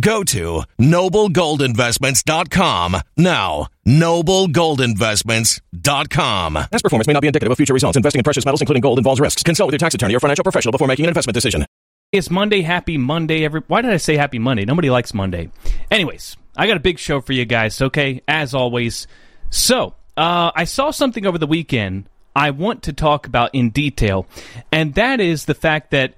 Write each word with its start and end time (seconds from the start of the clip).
Go 0.00 0.24
to 0.24 0.62
noblegoldinvestments.com 0.78 2.96
now. 3.16 3.68
Noblegoldinvestments.com. 3.86 6.54
Past 6.54 6.82
performance 6.82 7.06
may 7.06 7.12
not 7.12 7.20
be 7.20 7.28
indicative 7.28 7.52
of 7.52 7.56
future 7.56 7.74
results. 7.74 7.96
Investing 7.96 8.18
in 8.20 8.24
precious 8.24 8.44
metals, 8.44 8.60
including 8.60 8.80
gold, 8.80 8.98
involves 8.98 9.20
risks. 9.20 9.42
Consult 9.42 9.68
with 9.68 9.74
your 9.74 9.78
tax 9.78 9.94
attorney 9.94 10.14
or 10.14 10.20
financial 10.20 10.42
professional 10.42 10.72
before 10.72 10.88
making 10.88 11.04
an 11.04 11.10
investment 11.10 11.34
decision. 11.34 11.66
It's 12.12 12.30
Monday. 12.30 12.62
Happy 12.62 12.98
Monday. 12.98 13.44
Every 13.44 13.62
Why 13.68 13.82
did 13.82 13.92
I 13.92 13.98
say 13.98 14.16
happy 14.16 14.40
Monday? 14.40 14.64
Nobody 14.64 14.90
likes 14.90 15.14
Monday. 15.14 15.50
Anyways, 15.90 16.36
I 16.56 16.66
got 16.66 16.76
a 16.76 16.80
big 16.80 16.98
show 16.98 17.20
for 17.20 17.32
you 17.32 17.44
guys, 17.44 17.80
okay? 17.80 18.20
As 18.26 18.52
always. 18.52 19.06
So, 19.50 19.94
uh, 20.16 20.50
I 20.54 20.64
saw 20.64 20.90
something 20.90 21.24
over 21.24 21.38
the 21.38 21.46
weekend 21.46 22.08
I 22.34 22.50
want 22.50 22.82
to 22.84 22.92
talk 22.92 23.26
about 23.26 23.54
in 23.54 23.70
detail, 23.70 24.26
and 24.72 24.94
that 24.94 25.20
is 25.20 25.44
the 25.44 25.54
fact 25.54 25.92
that 25.92 26.14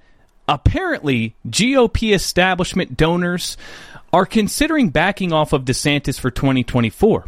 apparently 0.47 1.35
GOP 1.47 2.13
establishment 2.13 2.97
donors 2.97 3.57
are 4.11 4.25
considering 4.25 4.89
backing 4.89 5.33
off 5.33 5.53
of 5.53 5.65
DeSantis 5.65 6.19
for 6.19 6.29
2024. 6.29 7.25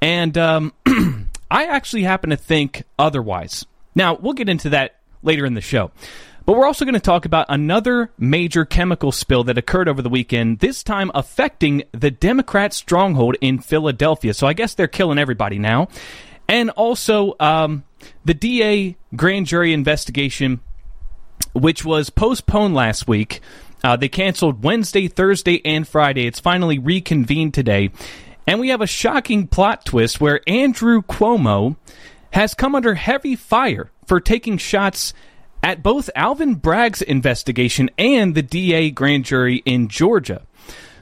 And 0.00 0.36
um, 0.38 0.72
I 1.50 1.66
actually 1.66 2.02
happen 2.02 2.30
to 2.30 2.36
think 2.36 2.84
otherwise. 2.98 3.66
Now, 3.94 4.14
we'll 4.14 4.32
get 4.32 4.48
into 4.48 4.70
that 4.70 4.96
later 5.22 5.44
in 5.44 5.54
the 5.54 5.60
show. 5.60 5.90
But 6.44 6.56
we're 6.56 6.66
also 6.66 6.84
going 6.84 6.94
to 6.94 7.00
talk 7.00 7.24
about 7.24 7.46
another 7.48 8.10
major 8.18 8.64
chemical 8.64 9.12
spill 9.12 9.44
that 9.44 9.58
occurred 9.58 9.88
over 9.88 10.02
the 10.02 10.08
weekend, 10.08 10.58
this 10.58 10.82
time 10.82 11.10
affecting 11.14 11.84
the 11.92 12.10
Democrat 12.10 12.72
stronghold 12.72 13.36
in 13.40 13.60
Philadelphia. 13.60 14.34
So 14.34 14.46
I 14.46 14.52
guess 14.52 14.74
they're 14.74 14.88
killing 14.88 15.18
everybody 15.18 15.58
now. 15.58 15.88
And 16.48 16.70
also, 16.70 17.36
um, 17.38 17.84
the 18.24 18.34
DA 18.34 18.96
grand 19.14 19.46
jury 19.46 19.72
investigation, 19.72 20.60
which 21.52 21.84
was 21.84 22.10
postponed 22.10 22.74
last 22.74 23.06
week. 23.08 23.40
Uh, 23.84 23.96
they 23.96 24.08
canceled 24.08 24.62
Wednesday, 24.62 25.08
Thursday, 25.08 25.60
and 25.64 25.86
Friday. 25.86 26.26
It's 26.26 26.40
finally 26.40 26.78
reconvened 26.78 27.54
today. 27.54 27.90
And 28.46 28.60
we 28.60 28.68
have 28.68 28.80
a 28.80 28.86
shocking 28.86 29.46
plot 29.46 29.84
twist 29.84 30.20
where 30.20 30.40
Andrew 30.46 31.02
Cuomo 31.02 31.76
has 32.32 32.54
come 32.54 32.74
under 32.74 32.94
heavy 32.94 33.36
fire 33.36 33.90
for 34.06 34.20
taking 34.20 34.58
shots 34.58 35.12
at 35.62 35.82
both 35.82 36.10
Alvin 36.16 36.56
Bragg's 36.56 37.02
investigation 37.02 37.90
and 37.98 38.34
the 38.34 38.42
DA 38.42 38.90
grand 38.90 39.24
jury 39.24 39.62
in 39.64 39.88
Georgia. 39.88 40.42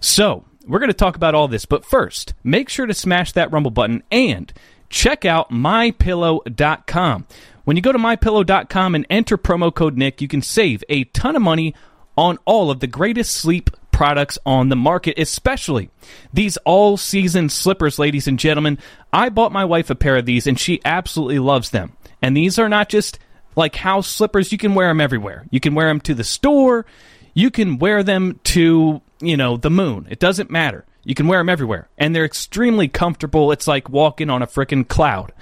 So, 0.01 0.45
we're 0.67 0.79
going 0.79 0.91
to 0.91 0.95
talk 0.95 1.17
about 1.17 1.35
all 1.35 1.49
this, 1.49 1.65
but 1.65 1.85
first, 1.85 2.35
make 2.45 2.69
sure 2.69 2.87
to 2.87 2.95
smash 2.95 3.33
that 3.33 3.51
Rumble 3.51 3.71
button 3.71 4.03
and 4.11 4.53
check 4.91 5.25
out 5.25 5.51
mypillow.com. 5.51 7.27
When 7.65 7.77
you 7.77 7.83
go 7.83 7.93
to 7.93 7.99
mypillow.com 7.99 8.95
and 8.95 9.07
enter 9.11 9.37
promo 9.37 9.75
code 9.75 9.97
Nick, 9.97 10.21
you 10.21 10.29
can 10.29 10.43
save 10.43 10.83
a 10.89 11.05
ton 11.05 11.37
of 11.37 11.43
money 11.43 11.75
on 12.17 12.39
all 12.45 12.71
of 12.71 12.81
the 12.81 12.87
greatest 12.87 13.35
sleep 13.35 13.71
products 13.93 14.39
on 14.47 14.71
the 14.71 14.77
market, 14.77 15.19
especially 15.19 15.91
these 16.33 16.57
all 16.59 16.97
season 16.97 17.49
slippers, 17.49 17.99
ladies 17.99 18.27
and 18.27 18.39
gentlemen. 18.39 18.79
I 19.13 19.29
bought 19.29 19.53
my 19.53 19.65
wife 19.65 19.91
a 19.91 19.95
pair 19.95 20.17
of 20.17 20.27
these 20.27 20.47
and 20.47 20.59
she 20.59 20.81
absolutely 20.85 21.39
loves 21.39 21.71
them. 21.71 21.97
And 22.23 22.37
these 22.37 22.59
are 22.59 22.69
not 22.69 22.89
just 22.89 23.19
like 23.57 23.77
house 23.77 24.09
slippers, 24.09 24.53
you 24.53 24.59
can 24.59 24.75
wear 24.75 24.89
them 24.89 25.01
everywhere. 25.01 25.47
You 25.51 25.61
can 25.61 25.75
wear 25.75 25.89
them 25.89 26.01
to 26.01 26.15
the 26.15 26.25
store, 26.25 26.87
you 27.35 27.51
can 27.51 27.79
wear 27.79 28.03
them 28.03 28.41
to, 28.45 29.03
you 29.21 29.37
know, 29.37 29.57
the 29.57 29.71
moon. 29.71 30.07
It 30.11 30.19
doesn't 30.19 30.51
matter. 30.51 30.85
You 31.05 31.15
can 31.15 31.29
wear 31.29 31.41
them 31.41 31.49
everywhere. 31.49 31.89
And 31.99 32.15
they're 32.15 32.25
extremely 32.25 32.89
comfortable. 32.89 33.53
It's 33.53 33.67
like 33.67 33.89
walking 33.89 34.31
on 34.31 34.43
a 34.43 34.47
freaking 34.47 34.87
cloud. 34.87 35.33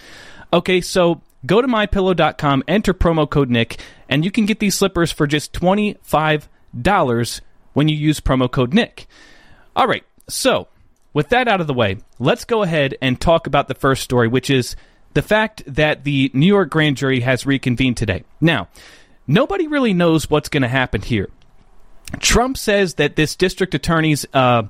Okay, 0.52 0.80
so 0.80 1.22
go 1.46 1.60
to 1.60 1.68
mypillow.com, 1.68 2.64
enter 2.68 2.94
promo 2.94 3.28
code 3.28 3.50
Nick, 3.50 3.78
and 4.08 4.24
you 4.24 4.30
can 4.30 4.46
get 4.46 4.58
these 4.58 4.74
slippers 4.74 5.12
for 5.12 5.26
just 5.26 5.52
$25 5.52 7.40
when 7.72 7.88
you 7.88 7.96
use 7.96 8.20
promo 8.20 8.50
code 8.50 8.74
Nick. 8.74 9.06
All 9.76 9.86
right, 9.86 10.04
so 10.28 10.68
with 11.12 11.28
that 11.30 11.48
out 11.48 11.60
of 11.60 11.66
the 11.66 11.74
way, 11.74 11.98
let's 12.18 12.44
go 12.44 12.62
ahead 12.62 12.96
and 13.00 13.20
talk 13.20 13.46
about 13.46 13.68
the 13.68 13.74
first 13.74 14.02
story, 14.02 14.28
which 14.28 14.50
is 14.50 14.76
the 15.14 15.22
fact 15.22 15.62
that 15.66 16.04
the 16.04 16.30
New 16.34 16.46
York 16.46 16.70
grand 16.70 16.96
jury 16.96 17.20
has 17.20 17.46
reconvened 17.46 17.96
today. 17.96 18.24
Now, 18.40 18.68
nobody 19.26 19.66
really 19.66 19.94
knows 19.94 20.28
what's 20.30 20.48
going 20.48 20.62
to 20.62 20.68
happen 20.68 21.02
here. 21.02 21.28
Trump 22.20 22.56
says 22.56 22.94
that 22.94 23.16
this 23.16 23.36
district 23.36 23.74
attorney's 23.74 24.26
uh, 24.32 24.64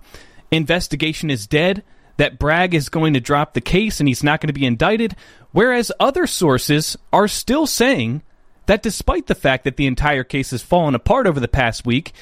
investigation 0.50 1.31
is 1.31 1.47
dead, 1.47 1.82
that 2.19 2.38
Bragg 2.38 2.75
is 2.75 2.88
going 2.88 3.15
to 3.15 3.20
drop 3.20 3.55
the 3.55 3.61
case 3.61 3.99
and 3.99 4.09
he's 4.09 4.23
not 4.23 4.41
going 4.41 4.49
to 4.49 4.53
be 4.53 4.67
indicted, 4.67 5.17
whereas 5.53 5.91
other 5.99 6.26
sources 6.26 6.97
are 7.12 7.26
still 7.26 7.67
saying 7.67 8.23
that 8.67 8.82
despite 8.82 9.26
the 9.26 9.35
fact 9.35 9.65
that 9.65 9.76
the 9.76 9.87
entire 9.87 10.25
case 10.25 10.50
has 10.50 10.62
fallen 10.62 10.94
apart 10.94 11.26
over 11.26 11.41
the 11.41 11.49
past 11.49 11.87
week, 11.87 12.12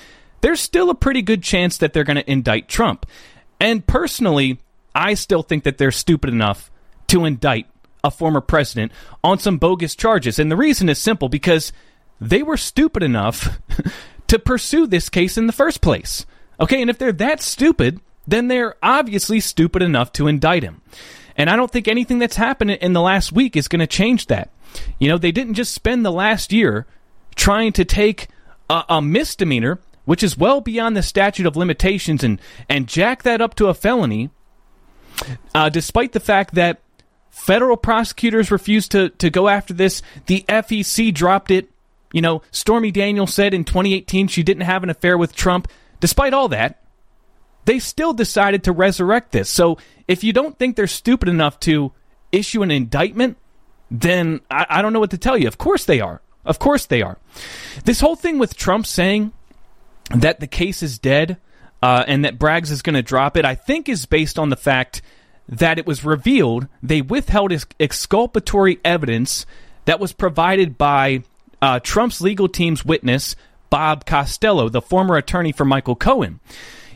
there's 0.43 0.61
still 0.61 0.91
a 0.91 0.95
pretty 0.95 1.23
good 1.23 1.43
chance 1.43 1.79
that 1.79 1.93
they're 1.93 2.05
going 2.05 2.17
to 2.17 2.31
indict 2.31 2.69
Trump. 2.69 3.05
And 3.59 3.85
personally, 3.87 4.61
I 4.95 5.15
still 5.15 5.43
think 5.43 5.65
that 5.65 5.79
they're 5.79 5.91
stupid 5.91 6.31
enough 6.31 6.71
to 7.09 7.25
indict 7.25 7.67
a 8.05 8.11
former 8.11 8.41
president 8.41 8.93
on 9.25 9.39
some 9.39 9.59
bogus 9.59 9.97
charges. 9.97 10.39
And 10.39 10.51
the 10.51 10.57
reason 10.57 10.89
is 10.89 10.99
simple 10.99 11.29
because 11.29 11.73
they 12.21 12.43
were 12.43 12.57
stupid 12.57 13.03
enough 13.03 13.59
to 14.29 14.39
pursue 14.39 14.87
this 14.87 15.09
case 15.09 15.37
in 15.37 15.47
the 15.47 15.53
first 15.53 15.81
place. 15.81 16.27
Okay, 16.61 16.81
and 16.81 16.91
if 16.91 16.99
they're 16.99 17.13
that 17.13 17.43
stupid, 17.43 18.01
then 18.27 18.49
they're 18.49 18.77
obviously 18.83 19.41
stupid 19.41 19.83
enough 19.83 20.13
to 20.13 20.27
indict 20.27 20.63
him. 20.63 20.83
And 21.37 21.51
I 21.51 21.57
don't 21.57 21.71
think 21.71 21.87
anything 21.87 22.19
that's 22.19 22.37
happened 22.37 22.71
in 22.71 22.93
the 22.93 23.01
last 23.01 23.33
week 23.33 23.57
is 23.57 23.69
going 23.69 23.81
to 23.81 23.87
change 23.87 24.27
that. 24.27 24.51
You 24.99 25.09
know, 25.09 25.19
they 25.19 25.33
didn't 25.33 25.55
just 25.55 25.75
spend 25.75 26.05
the 26.05 26.13
last 26.13 26.53
year 26.53 26.87
trying 27.35 27.73
to 27.75 27.85
take 27.85 28.29
a, 28.71 28.85
a, 28.89 29.03
misdemeanor, 29.03 29.79
which 30.07 30.23
is 30.23 30.39
well 30.39 30.61
beyond 30.61 30.97
the 30.97 31.03
statute 31.03 31.47
of 31.47 31.57
limitations, 31.57 32.25
and, 32.25 32.41
and 32.69 32.89
jack 32.89 33.23
that 33.23 33.41
up 33.41 33.55
to 33.57 33.69
a 33.69 33.75
felony, 33.75 34.31
uh, 35.55 35.69
despite 35.69 36.13
the 36.13 36.21
fact 36.21 36.55
that 36.55 36.81
federal 37.37 37.77
prosecutors 37.77 38.51
refused 38.51 38.93
to, 38.93 39.11
to 39.11 39.29
go 39.29 39.49
after 39.49 39.75
this. 39.75 40.03
The 40.25 40.45
FEC 40.49 41.13
dropped 41.13 41.51
it. 41.51 41.71
You 42.13 42.23
know, 42.23 42.43
Stormy 42.51 42.91
Daniels 42.91 43.35
said 43.35 43.53
in 43.53 43.65
2018 43.65 44.29
she 44.29 44.43
didn't 44.43 44.63
have 44.63 44.83
an 44.83 44.91
affair 44.91 45.19
with 45.19 45.37
Trump. 45.37 45.69
Despite 46.01 46.33
all 46.33 46.49
that, 46.49 46.83
they 47.67 47.81
still 47.81 48.13
decided 48.13 48.65
to 48.65 48.73
resurrect 48.73 49.33
this. 49.33 49.51
So 49.51 49.77
if 50.09 50.25
you 50.25 50.33
don't 50.33 50.59
think 50.59 50.77
they're 50.77 50.87
stupid 50.87 51.29
enough 51.29 51.61
to 51.61 51.93
issue 52.33 52.63
an 52.63 52.71
indictment, 52.71 53.37
then 53.91 54.41
I, 54.51 54.67
I, 54.71 54.83
don't 54.83 54.93
know 54.93 55.01
what 55.01 55.11
to 55.11 55.19
tell 55.19 55.37
you. 55.37 55.49
Of 55.49 55.59
course 55.59 55.85
they 55.85 56.01
are. 56.01 56.23
Of 56.45 56.59
course 56.59 56.87
they 56.87 57.03
are. 57.03 57.19
This 57.85 58.01
whole 58.01 58.17
thing 58.17 58.39
with 58.39 58.57
Trump 58.57 58.87
saying 58.87 59.33
that 60.11 60.41
the 60.41 60.47
case 60.47 60.83
is 60.83 60.99
dead 60.99 61.39
uh, 61.83 62.05
and 62.07 62.25
that 62.25 62.39
Braggs 62.39 62.71
is 62.71 62.83
going 62.83 62.95
to 62.95 63.03
drop 63.03 63.37
it, 63.37 63.45
I 63.45 63.57
think 63.57 63.89
is 63.89 64.07
based 64.07 64.39
on 64.39 64.49
the 64.49 64.57
fact 64.57 65.03
that 65.49 65.79
it 65.79 65.87
was 65.87 66.05
revealed 66.05 66.67
they 66.83 67.03
withheld 67.03 67.53
exculpatory 67.79 68.79
evidence 68.85 69.47
that 69.85 70.01
was 70.01 70.13
provided 70.13 70.79
by 70.79 71.23
uh, 71.63 71.81
Trump's 71.81 72.21
legal 72.21 72.49
team's 72.49 72.85
witness, 72.85 73.35
Bob 73.71 74.07
Costello, 74.07 74.69
the 74.69 74.83
former 74.83 75.17
attorney 75.17 75.53
for 75.53 75.65
Michael 75.65 75.97
Cohen 75.97 76.41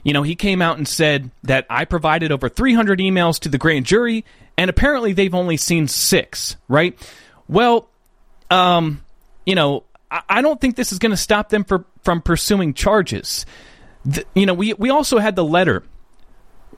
you 0.02 0.12
know, 0.12 0.22
he 0.22 0.34
came 0.34 0.62
out 0.62 0.78
and 0.78 0.86
said 0.86 1.30
that 1.42 1.66
I 1.68 1.84
provided 1.84 2.32
over 2.32 2.48
300 2.48 2.98
emails 2.98 3.38
to 3.40 3.48
the 3.48 3.58
grand 3.58 3.86
jury, 3.86 4.24
and 4.56 4.70
apparently 4.70 5.12
they've 5.12 5.34
only 5.34 5.56
seen 5.56 5.88
six, 5.88 6.56
right? 6.68 6.98
Well, 7.48 7.88
um, 8.50 9.04
you 9.44 9.54
know, 9.54 9.84
I, 10.10 10.22
I 10.28 10.42
don't 10.42 10.60
think 10.60 10.76
this 10.76 10.92
is 10.92 10.98
going 10.98 11.10
to 11.10 11.16
stop 11.16 11.48
them 11.48 11.64
for, 11.64 11.84
from 12.02 12.22
pursuing 12.22 12.74
charges. 12.74 13.46
The, 14.04 14.24
you 14.34 14.46
know, 14.46 14.54
we, 14.54 14.74
we 14.74 14.90
also 14.90 15.18
had 15.18 15.36
the 15.36 15.44
letter 15.44 15.82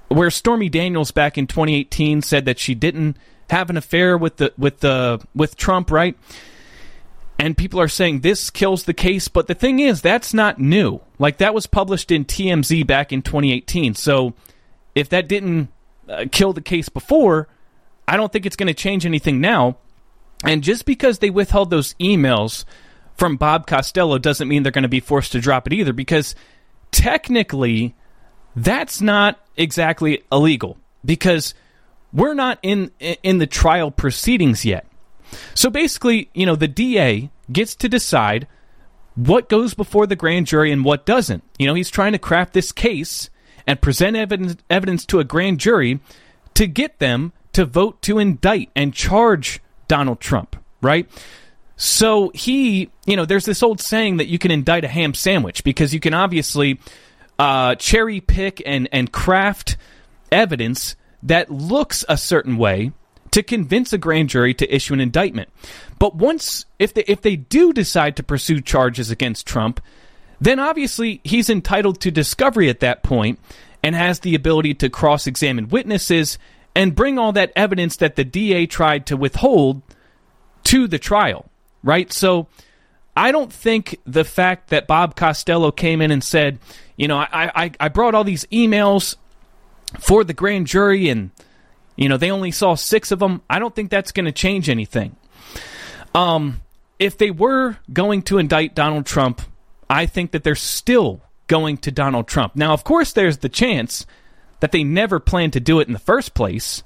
where 0.09 0.31
Stormy 0.31 0.69
Daniels 0.69 1.11
back 1.11 1.39
in 1.39 1.47
2018 1.47 2.23
said 2.23 2.45
that 2.45 2.59
she 2.59 2.75
didn't 2.75 3.17
have 3.51 3.71
an 3.71 3.77
affair 3.77 4.17
with 4.17 4.37
the 4.37 4.53
with 4.57 4.81
the 4.81 5.21
with 5.35 5.57
Trump, 5.57 5.91
right? 5.91 6.17
And 7.43 7.56
people 7.56 7.81
are 7.81 7.89
saying 7.89 8.21
this 8.21 8.50
kills 8.50 8.85
the 8.85 8.94
case. 8.94 9.27
But 9.27 9.49
the 9.49 9.55
thing 9.56 9.81
is, 9.81 10.00
that's 10.00 10.33
not 10.33 10.61
new. 10.61 11.00
Like 11.19 11.39
that 11.39 11.53
was 11.53 11.67
published 11.67 12.12
in 12.12 12.25
TMZ 12.25 12.87
back 12.87 13.12
in 13.12 13.21
2018. 13.21 13.97
So 13.97 14.35
if 14.94 15.09
that 15.09 15.27
didn't 15.27 15.69
uh, 16.09 16.27
kill 16.31 16.53
the 16.53 16.61
case 16.61 16.89
before, 16.89 17.49
I 18.06 18.17
don't 18.17 18.33
think 18.33 18.47
it's 18.47 18.55
going 18.55 18.69
to 18.69 18.75
change 18.75 19.05
anything 19.05 19.41
now. 19.41 19.79
And 20.44 20.62
just 20.62 20.85
because 20.85 21.19
they 21.19 21.31
withheld 21.31 21.71
those 21.71 21.94
emails 21.94 22.65
from 23.17 23.37
Bob 23.37 23.67
Costello 23.67 24.19
doesn't 24.19 24.47
mean 24.47 24.62
they're 24.62 24.71
going 24.71 24.83
to 24.83 24.88
be 24.88 25.00
forced 25.00 25.33
to 25.33 25.41
drop 25.41 25.67
it 25.67 25.73
either, 25.73 25.93
because 25.93 26.37
technically, 26.93 27.97
that's 28.55 29.00
not 29.00 29.45
exactly 29.56 30.23
illegal 30.31 30.77
because 31.05 31.55
we're 32.12 32.35
not 32.35 32.61
in 32.62 32.93
in 33.00 33.38
the 33.38 33.49
trial 33.49 33.91
proceedings 33.91 34.65
yet. 34.65 34.87
So 35.55 35.71
basically, 35.71 36.31
you 36.35 36.47
know, 36.47 36.55
the 36.55 36.69
DA 36.69 37.31
gets 37.50 37.75
to 37.77 37.89
decide 37.89 38.47
what 39.15 39.49
goes 39.49 39.75
before 39.75 40.06
the 40.06 40.16
grand 40.16 40.47
jury 40.47 40.73
and 40.73 40.85
what 40.85 41.07
doesn't. 41.07 41.43
You 41.59 41.66
know, 41.66 41.75
he's 41.75 41.90
trying 41.90 42.12
to 42.12 42.19
craft 42.19 42.55
this 42.55 42.73
case 42.73 43.31
and 43.66 43.81
present 43.81 44.16
evidence, 44.16 44.57
evidence 44.71 45.07
to 45.07 45.21
a 45.21 45.25
grand 45.25 45.61
jury 45.61 46.00
to 46.55 46.66
get 46.66 46.99
them 46.99 47.33
to 47.52 47.64
vote 47.64 48.00
to 48.02 48.19
indict 48.19 48.71
and 48.75 48.95
charge 48.95 49.61
Donald 49.88 50.21
Trump, 50.21 50.57
right? 50.81 51.09
So 51.76 52.31
he, 52.35 52.90
you 53.07 53.16
know, 53.16 53.25
there's 53.25 53.45
this 53.45 53.62
old 53.62 53.81
saying 53.81 54.19
that 54.19 54.28
you 54.28 54.38
can 54.38 54.50
indict 54.50 54.85
a 54.85 54.88
ham 54.88 55.14
sandwich 55.14 55.64
because 55.64 55.93
you 55.93 56.00
can 56.00 56.14
obviously 56.14 56.81
uh, 57.38 57.75
cherry 57.75 58.21
pick 58.21 58.62
and, 58.64 58.88
and 58.93 59.11
craft 59.11 59.76
evidence 60.31 60.97
that 61.23 61.50
looks 61.50 62.05
a 62.09 62.16
certain 62.16 62.57
way 62.57 62.93
to 63.33 63.43
convince 63.43 63.93
a 63.93 63.99
grand 63.99 64.29
jury 64.29 64.55
to 64.55 64.75
issue 64.75 64.95
an 64.95 65.01
indictment. 65.01 65.51
But 65.99 66.15
once, 66.15 66.65
if 66.79 66.95
they, 66.95 67.05
if 67.07 67.23
they 67.23 67.37
do 67.37 67.73
decide 67.73 68.17
to 68.17 68.23
pursue 68.23 68.61
charges 68.61 69.11
against 69.11 69.47
Trump, 69.47 69.81
then 70.41 70.59
obviously 70.59 71.21
he's 71.25 71.51
entitled 71.51 72.01
to 72.01 72.11
discovery 72.11 72.69
at 72.69 72.81
that 72.81 73.03
point 73.03 73.39
and 73.83 73.95
has 73.95 74.21
the 74.21 74.35
ability 74.35 74.75
to 74.75 74.89
cross 74.91 75.27
examine 75.27 75.69
witnesses 75.69 76.39
and 76.75 76.95
bring 76.95 77.19
all 77.19 77.33
that 77.33 77.53
evidence 77.57 77.97
that 77.97 78.17
the 78.17 78.25
DA 78.25 78.67
tried 78.67 79.07
to 79.07 79.17
withhold 79.17 79.83
to 80.65 80.87
the 80.87 80.99
trial, 80.99 81.51
right? 81.83 82.12
So 82.12 82.49
I 83.17 83.33
don't 83.33 83.53
think 83.53 83.99
the 84.07 84.25
fact 84.25 84.71
that 84.71 84.87
Bob 84.87 85.17
Costello 85.17 85.71
came 85.71 86.01
in 86.01 86.11
and 86.11 86.23
said, 86.23 86.59
you 86.97 87.09
know, 87.09 87.19
I, 87.19 87.51
I, 87.55 87.71
I 87.81 87.89
brought 87.89 88.15
all 88.15 88.25
these 88.25 88.45
emails 88.47 89.17
for 89.99 90.25
the 90.25 90.33
grand 90.35 90.67
jury 90.67 91.09
and 91.09 91.31
you 91.96 92.08
know, 92.08 92.16
they 92.16 92.30
only 92.30 92.50
saw 92.50 92.75
six 92.75 93.11
of 93.11 93.18
them. 93.18 93.42
I 93.49 93.58
don't 93.58 93.75
think 93.75 93.90
that's 93.90 94.12
going 94.12 94.26
to 94.26 94.32
change 94.32 94.68
anything. 94.68 95.16
Um, 96.14 96.62
if 96.99 97.18
they 97.18 97.30
were 97.30 97.76
going 97.92 98.22
to 98.22 98.38
indict 98.38 98.75
Donald 98.75 99.06
Trump, 99.06 99.42
I 99.88 100.06
think 100.06 100.32
that 100.32 100.44
they're 100.44 100.54
still 100.54 101.20
going 101.49 101.76
to 101.78 101.90
Donald 101.90 102.28
Trump. 102.28 102.56
Now, 102.56 102.72
of 102.72 102.84
course, 102.84 103.12
there's 103.12 103.38
the 103.38 103.49
chance 103.49 104.06
that 104.61 104.72
they 104.72 104.84
never 104.84 105.20
planned 105.20 105.54
to 105.54 105.61
do 105.61 105.80
it 105.80 105.87
in 105.88 105.92
the 105.92 105.99
first 105.99 106.34
place. 106.34 106.82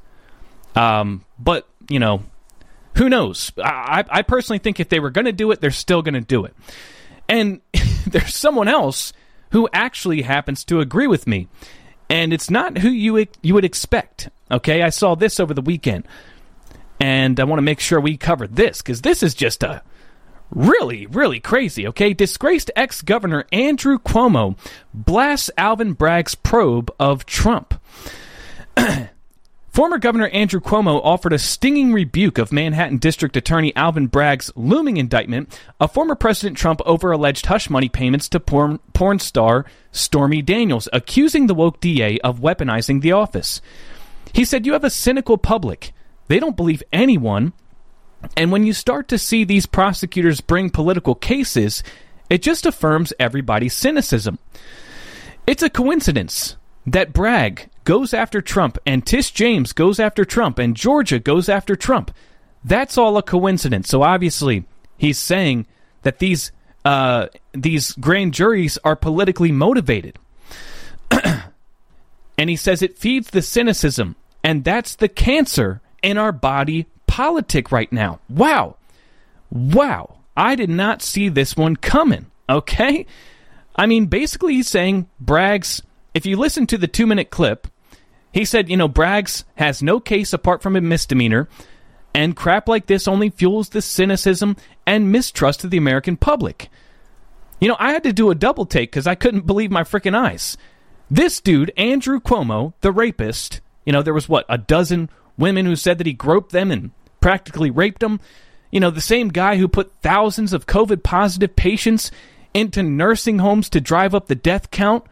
Um, 0.75 1.25
but, 1.39 1.69
you 1.89 1.99
know, 1.99 2.23
who 2.97 3.09
knows? 3.09 3.53
I, 3.63 4.05
I 4.09 4.23
personally 4.23 4.59
think 4.59 4.81
if 4.81 4.89
they 4.89 5.01
were 5.01 5.11
going 5.11 5.27
to 5.27 5.33
do 5.33 5.51
it, 5.51 5.61
they're 5.61 5.71
still 5.71 6.03
going 6.03 6.15
to 6.15 6.21
do 6.21 6.45
it. 6.47 6.55
And 7.29 7.61
there's 8.07 8.35
someone 8.35 8.69
else 8.69 9.13
who 9.51 9.69
actually 9.73 10.23
happens 10.23 10.65
to 10.65 10.81
agree 10.81 11.07
with 11.07 11.27
me. 11.27 11.49
And 12.09 12.33
it's 12.33 12.51
not 12.51 12.79
who 12.79 12.89
you 12.89 13.27
you 13.43 13.55
would 13.55 13.65
expect. 13.65 14.31
Okay, 14.51 14.83
I 14.83 14.91
saw 14.91 15.15
this 15.15 15.41
over 15.41 15.53
the 15.53 15.63
weekend, 15.63 16.07
and 17.01 17.39
I 17.41 17.45
want 17.45 17.59
to 17.59 17.63
make 17.63 17.81
sure 17.81 18.01
we 18.01 18.17
cover 18.17 18.47
this 18.47 18.81
because 18.81 19.03
this 19.03 19.23
is 19.23 19.35
just 19.35 19.63
a 19.63 19.83
really, 20.51 21.07
really 21.07 21.41
crazy, 21.41 21.87
okay? 21.89 22.15
Disgraced 22.15 22.71
ex 22.77 23.03
governor 23.03 23.45
Andrew 23.53 23.99
Cuomo 23.99 24.57
blasts 24.95 25.51
Alvin 25.59 25.93
Bragg's 25.95 26.35
probe 26.35 26.93
of 26.99 27.27
Trump. 27.27 27.81
Former 29.77 29.99
Governor 29.99 30.29
Andrew 30.29 30.59
Cuomo 30.59 31.03
offered 31.05 31.35
a 31.35 31.39
stinging 31.39 31.93
rebuke 31.93 32.39
of 32.39 32.51
Manhattan 32.51 32.97
District 32.97 33.37
Attorney 33.37 33.77
Alvin 33.77 34.07
Bragg's 34.07 34.51
looming 34.57 34.97
indictment 34.97 35.61
of 35.79 35.93
former 35.93 36.15
President 36.15 36.57
Trump 36.57 36.81
over 36.87 37.13
alleged 37.13 37.45
hush 37.45 37.69
money 37.69 37.91
payments 37.91 38.31
to 38.31 38.41
porn, 38.41 38.79
porn 38.95 39.19
star 39.19 39.67
Stormy 39.93 40.41
Daniels, 40.41 40.89
accusing 40.95 41.47
the 41.47 41.55
woke 41.55 41.79
DA 41.79 42.19
of 42.21 42.41
weaponizing 42.41 43.03
the 43.03 43.13
office. 43.13 43.61
He 44.33 44.47
said, 44.47 44.65
You 44.65 44.73
have 44.73 44.83
a 44.83 44.89
cynical 44.89 45.37
public. 45.37 45.93
They 46.29 46.39
don't 46.39 46.57
believe 46.57 46.83
anyone 46.91 47.53
and 48.35 48.51
when 48.51 48.65
you 48.65 48.73
start 48.73 49.09
to 49.09 49.19
see 49.19 49.45
these 49.45 49.67
prosecutors 49.67 50.41
bring 50.41 50.71
political 50.71 51.15
cases, 51.15 51.83
it 52.31 52.41
just 52.41 52.65
affirms 52.65 53.13
everybody's 53.21 53.75
cynicism. 53.75 54.39
It's 55.47 55.63
a 55.63 55.69
coincidence 55.69 56.57
that 56.87 57.13
Bragg 57.13 57.69
goes 57.85 58.15
after 58.15 58.41
Trump 58.41 58.79
and 58.87 59.07
Tish 59.07 59.31
James 59.33 59.73
goes 59.73 59.99
after 60.01 60.25
Trump 60.25 60.59
and 60.59 60.77
Georgia 60.77 61.19
goes 61.19 61.49
after 61.49 61.77
Trump. 61.77 62.11
That's 62.65 62.99
all 62.99 63.17
a 63.17 63.23
coincidence. 63.23 63.89
So 63.89 64.03
obviously, 64.03 64.65
he's 64.97 65.19
saying 65.19 65.67
that 66.03 66.19
these 66.19 66.53
uh, 66.85 67.29
these 67.53 67.93
grand 67.93 68.35
juries 68.35 68.79
are 68.85 68.97
politically 68.97 69.53
motivated. 69.53 70.19
and 71.11 72.51
he 72.51 72.57
says 72.57 72.83
it 72.83 72.99
feeds 72.99 73.31
the 73.31 73.43
cynicism, 73.43 74.15
and 74.45 74.63
that's 74.65 74.95
the 74.95 75.09
cancer 75.09 75.81
in 76.03 76.19
our 76.19 76.33
body 76.33 76.87
politic 77.07 77.73
right 77.73 77.91
now. 77.91 78.21
Wow. 78.29 78.77
Wow. 79.51 80.19
I 80.37 80.55
did 80.55 80.71
not 80.71 81.03
see 81.03 81.29
this 81.29 81.57
one 81.57 81.77
coming. 81.77 82.27
Okay? 82.49 83.07
I 83.75 83.87
mean, 83.87 84.07
basically, 84.07 84.55
he's 84.55 84.69
saying 84.69 85.09
Braggs, 85.23 85.83
if 86.17 86.25
you 86.25 86.39
listen 86.39 86.67
to 86.69 86.79
the 86.79 86.89
two 86.89 87.07
minute 87.07 87.29
clip, 87.29 87.69
he 88.33 88.47
said, 88.47 88.71
you 88.71 88.77
know, 88.79 88.89
Braggs 88.89 89.45
has 89.57 89.83
no 89.83 90.01
case 90.01 90.33
apart 90.33 90.63
from 90.63 90.75
a 90.75 90.81
misdemeanor, 90.81 91.47
and 92.15 92.35
crap 92.35 92.71
like 92.71 92.87
this 92.87 93.07
only 93.07 93.29
fuels 93.29 93.69
the 93.69 93.83
cynicism 93.83 94.57
and 94.87 95.13
mistrust 95.13 95.63
of 95.63 95.71
the 95.71 95.77
American 95.77 96.17
public. 96.17 96.71
You 97.61 97.69
know, 97.69 97.77
I 97.79 97.93
had 97.93 98.03
to 98.05 98.15
do 98.15 98.31
a 98.31 98.35
double 98.35 98.65
take 98.65 98.91
because 98.91 99.07
I 99.07 99.15
couldn't 99.15 99.47
believe 99.47 99.71
my 99.71 99.83
freaking 99.83 100.17
eyes. 100.17 100.57
This 101.11 101.39
dude, 101.39 101.71
Andrew 101.77 102.19
Cuomo, 102.19 102.73
the 102.81 102.93
rapist, 102.93 103.61
you 103.85 103.93
know, 103.93 104.01
there 104.01 104.15
was 104.15 104.27
what, 104.29 104.47
a 104.49 104.57
dozen 104.57 105.11
women 105.37 105.67
who 105.67 105.77
said 105.77 105.99
that 105.99 106.07
he 106.07 106.15
groped 106.15 106.51
them 106.51 106.71
and 106.71 106.93
practically 107.21 107.71
raped 107.71 108.01
them. 108.01 108.21
You 108.71 108.81
know, 108.81 108.91
the 108.91 109.03
same 109.03 109.29
guy 109.29 109.59
who 109.59 109.69
put 109.69 109.93
thousands 110.01 110.55
of 110.55 110.67
COVID 110.67 111.03
positive 111.03 111.57
patients 111.57 112.11
into 112.55 112.83
nursing 112.83 113.39
homes 113.39 113.69
to 113.69 113.83
drive 113.83 114.15
up 114.15 114.29
the 114.29 114.35
death 114.35 114.71
count. 114.71 115.05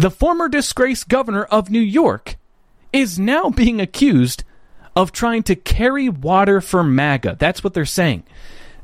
The 0.00 0.10
former 0.10 0.48
disgraced 0.48 1.10
governor 1.10 1.42
of 1.42 1.68
New 1.68 1.78
York 1.78 2.36
is 2.90 3.18
now 3.18 3.50
being 3.50 3.82
accused 3.82 4.44
of 4.96 5.12
trying 5.12 5.42
to 5.42 5.54
carry 5.54 6.08
water 6.08 6.62
for 6.62 6.82
MAGA. 6.82 7.36
That's 7.38 7.62
what 7.62 7.74
they're 7.74 7.84
saying. 7.84 8.22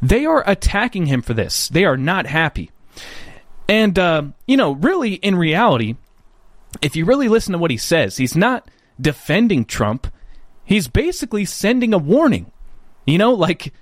They 0.03 0.27
are 0.27 0.45
attacking 0.47 1.07
him 1.07 1.23
for 1.23 1.33
this. 1.33 1.71
They 1.71 1.87
are 1.87 1.97
not 1.97 2.27
happy. 2.27 2.71
And, 3.67 3.99
uh, 3.99 4.25
you 4.47 4.59
know, 4.59 4.73
really, 4.73 5.15
in 5.15 5.37
reality, 5.37 5.97
if 6.83 6.97
you 6.97 7.07
really 7.07 7.29
listen 7.29 7.53
to 7.53 7.59
what 7.59 7.71
he 7.71 7.79
says, 7.79 8.19
he's 8.19 8.37
not 8.37 8.71
defending 9.01 9.65
Trump. 9.65 10.09
He's 10.67 10.87
basically 10.87 11.47
sending 11.47 11.95
a 11.95 11.99
warning. 11.99 12.53
You 13.07 13.17
know, 13.17 13.33
like, 13.33 13.73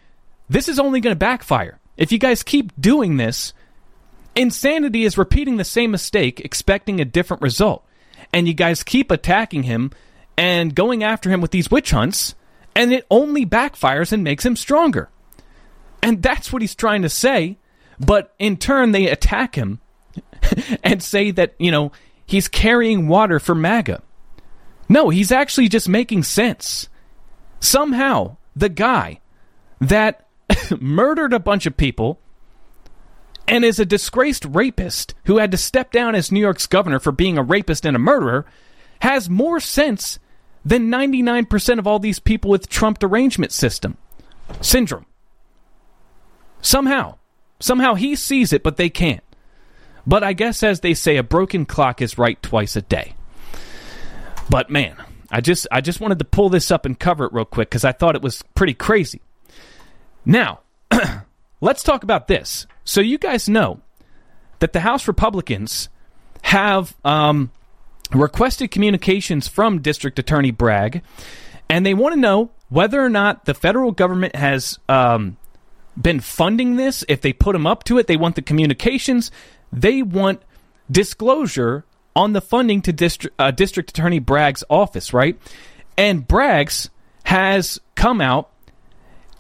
this 0.49 0.69
is 0.69 0.79
only 0.79 1.01
going 1.01 1.17
to 1.17 1.19
backfire. 1.19 1.81
If 1.97 2.13
you 2.13 2.19
guys 2.19 2.45
keep 2.45 2.81
doing 2.81 3.17
this, 3.17 3.53
insanity 4.37 5.05
is 5.05 5.19
repeating 5.19 5.57
the 5.57 5.65
same 5.65 5.91
mistake, 5.91 6.41
expecting 6.41 7.01
a 7.01 7.05
different 7.05 7.43
result. 7.43 7.85
And 8.33 8.49
you 8.49 8.55
guys 8.55 8.83
keep 8.83 9.11
attacking 9.11 9.65
him 9.65 9.93
and 10.37 10.75
going 10.75 11.03
after 11.03 11.31
him 11.31 11.41
with 11.41 11.51
these 11.51 11.71
witch 11.71 11.91
hunts, 11.91 12.35
and 12.75 12.93
it 12.93 13.07
only 13.11 13.47
backfires 13.47 14.13
and 14.13 14.25
makes 14.25 14.45
him 14.45 14.57
stronger. 14.57 15.09
And 16.03 16.23
that's 16.23 16.53
what 16.53 16.63
he's 16.63 16.75
trying 16.75 17.03
to 17.03 17.09
say. 17.09 17.59
But 17.99 18.35
in 18.39 18.57
turn, 18.57 18.93
they 18.93 19.09
attack 19.09 19.55
him 19.55 19.81
and 20.85 21.03
say 21.03 21.31
that, 21.31 21.55
you 21.59 21.71
know, 21.71 21.93
he's 22.27 22.49
carrying 22.49 23.09
water 23.09 23.39
for 23.39 23.55
MAGA. 23.55 24.03
No, 24.89 25.09
he's 25.09 25.33
actually 25.33 25.69
just 25.69 25.89
making 25.89 26.25
sense. 26.25 26.89
Somehow, 27.61 28.37
the 28.55 28.69
guy 28.69 29.21
that 29.81 30.29
murdered 30.81 31.33
a 31.33 31.39
bunch 31.41 31.67
of 31.67 31.77
people 31.77 32.21
and 33.47 33.65
is 33.65 33.79
a 33.79 33.87
disgraced 33.87 34.45
rapist 34.47 35.15
who 35.27 35.39
had 35.39 35.51
to 35.51 35.57
step 35.57 35.93
down 35.93 36.15
as 36.15 36.33
New 36.33 36.41
York's 36.41 36.67
governor 36.67 36.99
for 36.99 37.13
being 37.13 37.39
a 37.39 37.43
rapist 37.43 37.85
and 37.85 37.97
a 37.97 38.01
murderer 38.01 38.47
has 39.01 39.29
more 39.29 39.61
sense 39.61 40.19
than 40.65 40.91
99% 40.91 41.79
of 41.79 41.87
all 41.87 41.99
these 41.99 42.19
people 42.19 42.51
with 42.51 42.69
Trump 42.69 42.99
derangement 42.99 43.53
system 43.53 43.99
syndrome. 44.61 45.07
Somehow, 46.61 47.19
somehow 47.61 47.95
he 47.95 48.17
sees 48.17 48.53
it, 48.53 48.63
but 48.63 48.77
they 48.77 48.89
can't. 48.89 49.23
But 50.07 50.23
I 50.23 50.33
guess, 50.33 50.63
as 50.63 50.81
they 50.81 50.95
say, 50.95 51.17
a 51.17 51.23
broken 51.23 51.67
clock 51.67 52.01
is 52.03 52.19
right 52.19 52.41
twice 52.43 52.77
a 52.77 52.83
day. 52.83 53.15
But 54.49 54.71
man, 54.71 54.97
I 55.31 55.41
just 55.41 55.67
I 55.73 55.81
just 55.81 56.01
wanted 56.01 56.19
to 56.19 56.25
pull 56.25 56.51
this 56.51 56.71
up 56.71 56.85
and 56.85 56.99
cover 56.99 57.25
it 57.25 57.33
real 57.33 57.45
quick 57.45 57.71
because 57.71 57.85
I 57.85 57.93
thought 57.93 58.15
it 58.15 58.23
was 58.23 58.43
pretty 58.55 58.75
crazy. 58.75 59.23
Now, 60.25 60.61
let's 61.61 61.83
talk 61.83 62.03
about 62.03 62.29
this. 62.29 62.67
So 62.85 63.01
you 63.01 63.19
guys 63.19 63.49
know 63.49 63.81
that 64.61 64.73
the 64.73 64.81
House 64.81 65.09
Republicans 65.09 65.89
have 66.43 66.95
um, 67.05 67.51
requested 68.13 68.71
communications 68.71 69.49
from 69.49 69.81
District 69.81 70.19
Attorney 70.19 70.51
Bragg, 70.51 71.03
and 71.69 71.85
they 71.85 71.95
want 71.95 72.15
to 72.15 72.21
know 72.21 72.51
whether 72.69 73.03
or 73.03 73.11
not 73.11 73.47
the 73.47 73.55
federal 73.55 73.93
government 73.93 74.37
has 74.37 74.79
um, 74.89 75.37
been 76.01 76.21
funding 76.21 76.77
this. 76.77 77.05
If 77.09 77.21
they 77.23 77.33
put 77.33 77.53
them 77.55 77.67
up 77.67 77.85
to 77.85 77.99
it, 77.99 78.07
they 78.07 78.17
want 78.17 78.37
the 78.37 78.43
communications. 78.43 79.31
They 79.73 80.03
want 80.03 80.43
disclosure 80.91 81.85
on 82.15 82.33
the 82.33 82.41
funding 82.41 82.83
to 82.83 82.93
District, 82.93 83.35
uh, 83.39 83.51
District 83.51 83.91
Attorney 83.91 84.19
Bragg's 84.19 84.63
office, 84.69 85.13
right? 85.13 85.39
And 85.97 86.27
Bragg's 86.27 86.91
has 87.25 87.81
come 87.95 88.21
out 88.21 88.51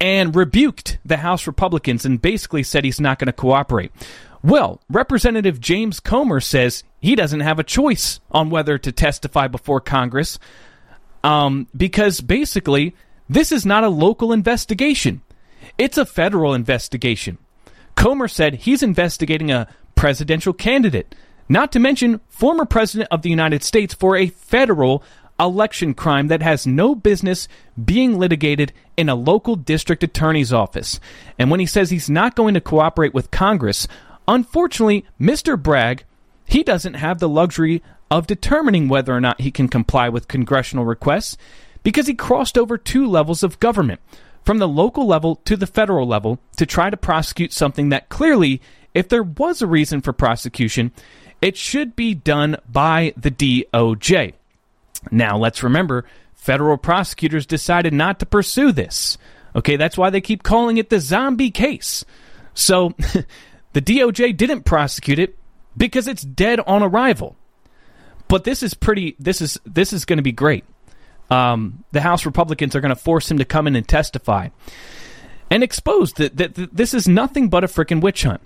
and 0.04 0.36
rebuked 0.36 0.98
the 1.02 1.16
House 1.16 1.46
Republicans 1.46 2.04
and 2.04 2.20
basically 2.20 2.62
said 2.62 2.84
he's 2.84 3.00
not 3.00 3.18
going 3.18 3.24
to 3.24 3.32
cooperate. 3.32 3.90
Well, 4.42 4.82
Representative 4.90 5.58
James 5.58 5.98
Comer 5.98 6.40
says 6.40 6.84
he 7.00 7.14
doesn't 7.14 7.40
have 7.40 7.58
a 7.58 7.64
choice 7.64 8.20
on 8.30 8.50
whether 8.50 8.76
to 8.76 8.92
testify 8.92 9.48
before 9.48 9.80
Congress 9.80 10.38
um, 11.22 11.68
because 11.74 12.20
basically 12.20 12.94
this 13.30 13.50
is 13.50 13.64
not 13.64 13.82
a 13.82 13.88
local 13.88 14.30
investigation, 14.30 15.22
it's 15.78 15.96
a 15.96 16.04
federal 16.04 16.52
investigation. 16.52 17.38
Comer 17.96 18.28
said 18.28 18.56
he's 18.56 18.82
investigating 18.82 19.50
a 19.50 19.68
presidential 19.94 20.52
candidate 20.52 21.14
not 21.48 21.72
to 21.72 21.78
mention 21.78 22.20
former 22.28 22.66
President 22.66 23.08
of 23.10 23.22
the 23.22 23.30
United 23.30 23.62
States 23.62 23.94
for 23.94 24.16
a 24.16 24.26
federal 24.26 25.02
election 25.38 25.94
crime 25.94 26.28
that 26.28 26.42
has 26.42 26.66
no 26.66 26.94
business 26.94 27.48
being 27.82 28.18
litigated 28.18 28.72
in 28.96 29.08
a 29.08 29.14
local 29.14 29.56
district 29.56 30.02
attorney's 30.04 30.52
office. 30.52 31.00
And 31.38 31.50
when 31.50 31.60
he 31.60 31.66
says 31.66 31.90
he's 31.90 32.10
not 32.10 32.36
going 32.36 32.54
to 32.54 32.60
cooperate 32.60 33.14
with 33.14 33.30
Congress, 33.30 33.88
unfortunately, 34.28 35.04
Mr. 35.20 35.60
Bragg, 35.60 36.04
he 36.46 36.62
doesn't 36.62 36.94
have 36.94 37.18
the 37.18 37.28
luxury 37.28 37.82
of 38.10 38.26
determining 38.26 38.88
whether 38.88 39.14
or 39.14 39.20
not 39.20 39.40
he 39.40 39.50
can 39.50 39.68
comply 39.68 40.08
with 40.08 40.28
congressional 40.28 40.84
requests 40.84 41.36
because 41.82 42.06
he 42.06 42.14
crossed 42.14 42.56
over 42.56 42.78
two 42.78 43.06
levels 43.06 43.42
of 43.42 43.60
government, 43.60 44.00
from 44.44 44.58
the 44.58 44.68
local 44.68 45.06
level 45.06 45.36
to 45.36 45.56
the 45.56 45.66
federal 45.66 46.06
level, 46.06 46.38
to 46.56 46.66
try 46.66 46.90
to 46.90 46.96
prosecute 46.96 47.52
something 47.52 47.88
that 47.88 48.08
clearly, 48.08 48.60
if 48.94 49.08
there 49.08 49.22
was 49.22 49.62
a 49.62 49.66
reason 49.66 50.00
for 50.00 50.12
prosecution, 50.12 50.92
it 51.42 51.56
should 51.56 51.96
be 51.96 52.14
done 52.14 52.56
by 52.70 53.12
the 53.16 53.30
DOJ. 53.30 54.34
Now, 55.10 55.36
let's 55.36 55.62
remember, 55.62 56.04
federal 56.34 56.76
prosecutors 56.76 57.46
decided 57.46 57.92
not 57.92 58.20
to 58.20 58.26
pursue 58.26 58.72
this. 58.72 59.18
Okay, 59.56 59.76
that's 59.76 59.96
why 59.96 60.10
they 60.10 60.20
keep 60.20 60.42
calling 60.42 60.78
it 60.78 60.90
the 60.90 61.00
zombie 61.00 61.50
case. 61.50 62.04
So, 62.54 62.94
the 63.72 63.82
DOJ 63.82 64.36
didn't 64.36 64.62
prosecute 64.62 65.18
it 65.18 65.36
because 65.76 66.08
it's 66.08 66.22
dead 66.22 66.60
on 66.60 66.82
arrival. 66.82 67.36
But 68.28 68.44
this 68.44 68.62
is 68.62 68.74
pretty. 68.74 69.16
This 69.18 69.40
is 69.40 69.60
this 69.66 69.92
is 69.92 70.04
going 70.04 70.16
to 70.16 70.22
be 70.22 70.32
great. 70.32 70.64
Um, 71.30 71.84
the 71.92 72.00
House 72.00 72.26
Republicans 72.26 72.74
are 72.74 72.80
going 72.80 72.94
to 72.94 73.00
force 73.00 73.30
him 73.30 73.38
to 73.38 73.44
come 73.44 73.66
in 73.66 73.76
and 73.76 73.86
testify 73.86 74.48
and 75.50 75.62
expose 75.62 76.12
that, 76.14 76.36
that, 76.36 76.54
that 76.54 76.76
this 76.76 76.94
is 76.94 77.08
nothing 77.08 77.48
but 77.48 77.64
a 77.64 77.66
freaking 77.66 78.00
witch 78.00 78.22
hunt. 78.22 78.40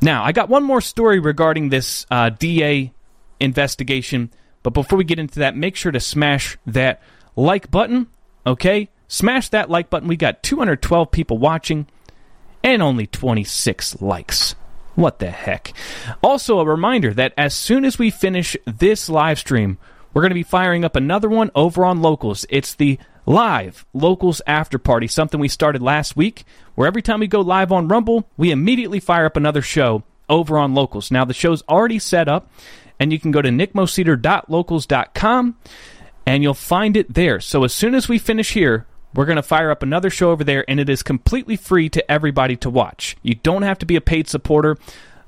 Now, 0.00 0.24
I 0.24 0.32
got 0.32 0.48
one 0.48 0.62
more 0.62 0.80
story 0.80 1.20
regarding 1.20 1.68
this 1.68 2.06
uh, 2.10 2.30
DA 2.30 2.92
investigation, 3.40 4.30
but 4.66 4.74
before 4.74 4.98
we 4.98 5.04
get 5.04 5.20
into 5.20 5.38
that, 5.38 5.56
make 5.56 5.76
sure 5.76 5.92
to 5.92 6.00
smash 6.00 6.58
that 6.66 7.00
like 7.36 7.70
button, 7.70 8.08
okay? 8.44 8.88
Smash 9.06 9.48
that 9.50 9.70
like 9.70 9.90
button. 9.90 10.08
We 10.08 10.16
got 10.16 10.42
212 10.42 11.12
people 11.12 11.38
watching, 11.38 11.86
and 12.64 12.82
only 12.82 13.06
26 13.06 14.02
likes. 14.02 14.56
What 14.96 15.20
the 15.20 15.30
heck? 15.30 15.72
Also, 16.20 16.58
a 16.58 16.66
reminder 16.66 17.14
that 17.14 17.32
as 17.38 17.54
soon 17.54 17.84
as 17.84 17.96
we 17.96 18.10
finish 18.10 18.56
this 18.64 19.08
live 19.08 19.38
stream, 19.38 19.78
we're 20.12 20.22
going 20.22 20.30
to 20.30 20.34
be 20.34 20.42
firing 20.42 20.84
up 20.84 20.96
another 20.96 21.28
one 21.28 21.52
over 21.54 21.84
on 21.84 22.02
Locals. 22.02 22.44
It's 22.50 22.74
the 22.74 22.98
live 23.24 23.86
Locals 23.94 24.42
After 24.48 24.80
Party, 24.80 25.06
something 25.06 25.38
we 25.38 25.46
started 25.46 25.80
last 25.80 26.16
week, 26.16 26.44
where 26.74 26.88
every 26.88 27.02
time 27.02 27.20
we 27.20 27.28
go 27.28 27.40
live 27.40 27.70
on 27.70 27.86
Rumble, 27.86 28.28
we 28.36 28.50
immediately 28.50 28.98
fire 28.98 29.26
up 29.26 29.36
another 29.36 29.62
show 29.62 30.02
over 30.28 30.58
on 30.58 30.74
Locals. 30.74 31.10
Now, 31.10 31.24
the 31.24 31.34
show's 31.34 31.62
already 31.62 31.98
set 31.98 32.28
up, 32.28 32.50
and 32.98 33.12
you 33.12 33.18
can 33.18 33.30
go 33.30 33.42
to 33.42 33.48
nickmoseder.locals.com 33.48 35.56
and 36.26 36.42
you'll 36.42 36.54
find 36.54 36.96
it 36.96 37.14
there. 37.14 37.40
So 37.40 37.64
as 37.64 37.72
soon 37.72 37.94
as 37.94 38.08
we 38.08 38.18
finish 38.18 38.52
here, 38.52 38.86
we're 39.14 39.26
going 39.26 39.36
to 39.36 39.42
fire 39.42 39.70
up 39.70 39.82
another 39.82 40.10
show 40.10 40.30
over 40.30 40.44
there, 40.44 40.68
and 40.68 40.80
it 40.80 40.90
is 40.90 41.02
completely 41.02 41.56
free 41.56 41.88
to 41.90 42.10
everybody 42.10 42.56
to 42.56 42.68
watch. 42.68 43.16
You 43.22 43.36
don't 43.36 43.62
have 43.62 43.78
to 43.78 43.86
be 43.86 43.96
a 43.96 44.00
paid 44.00 44.28
supporter, 44.28 44.76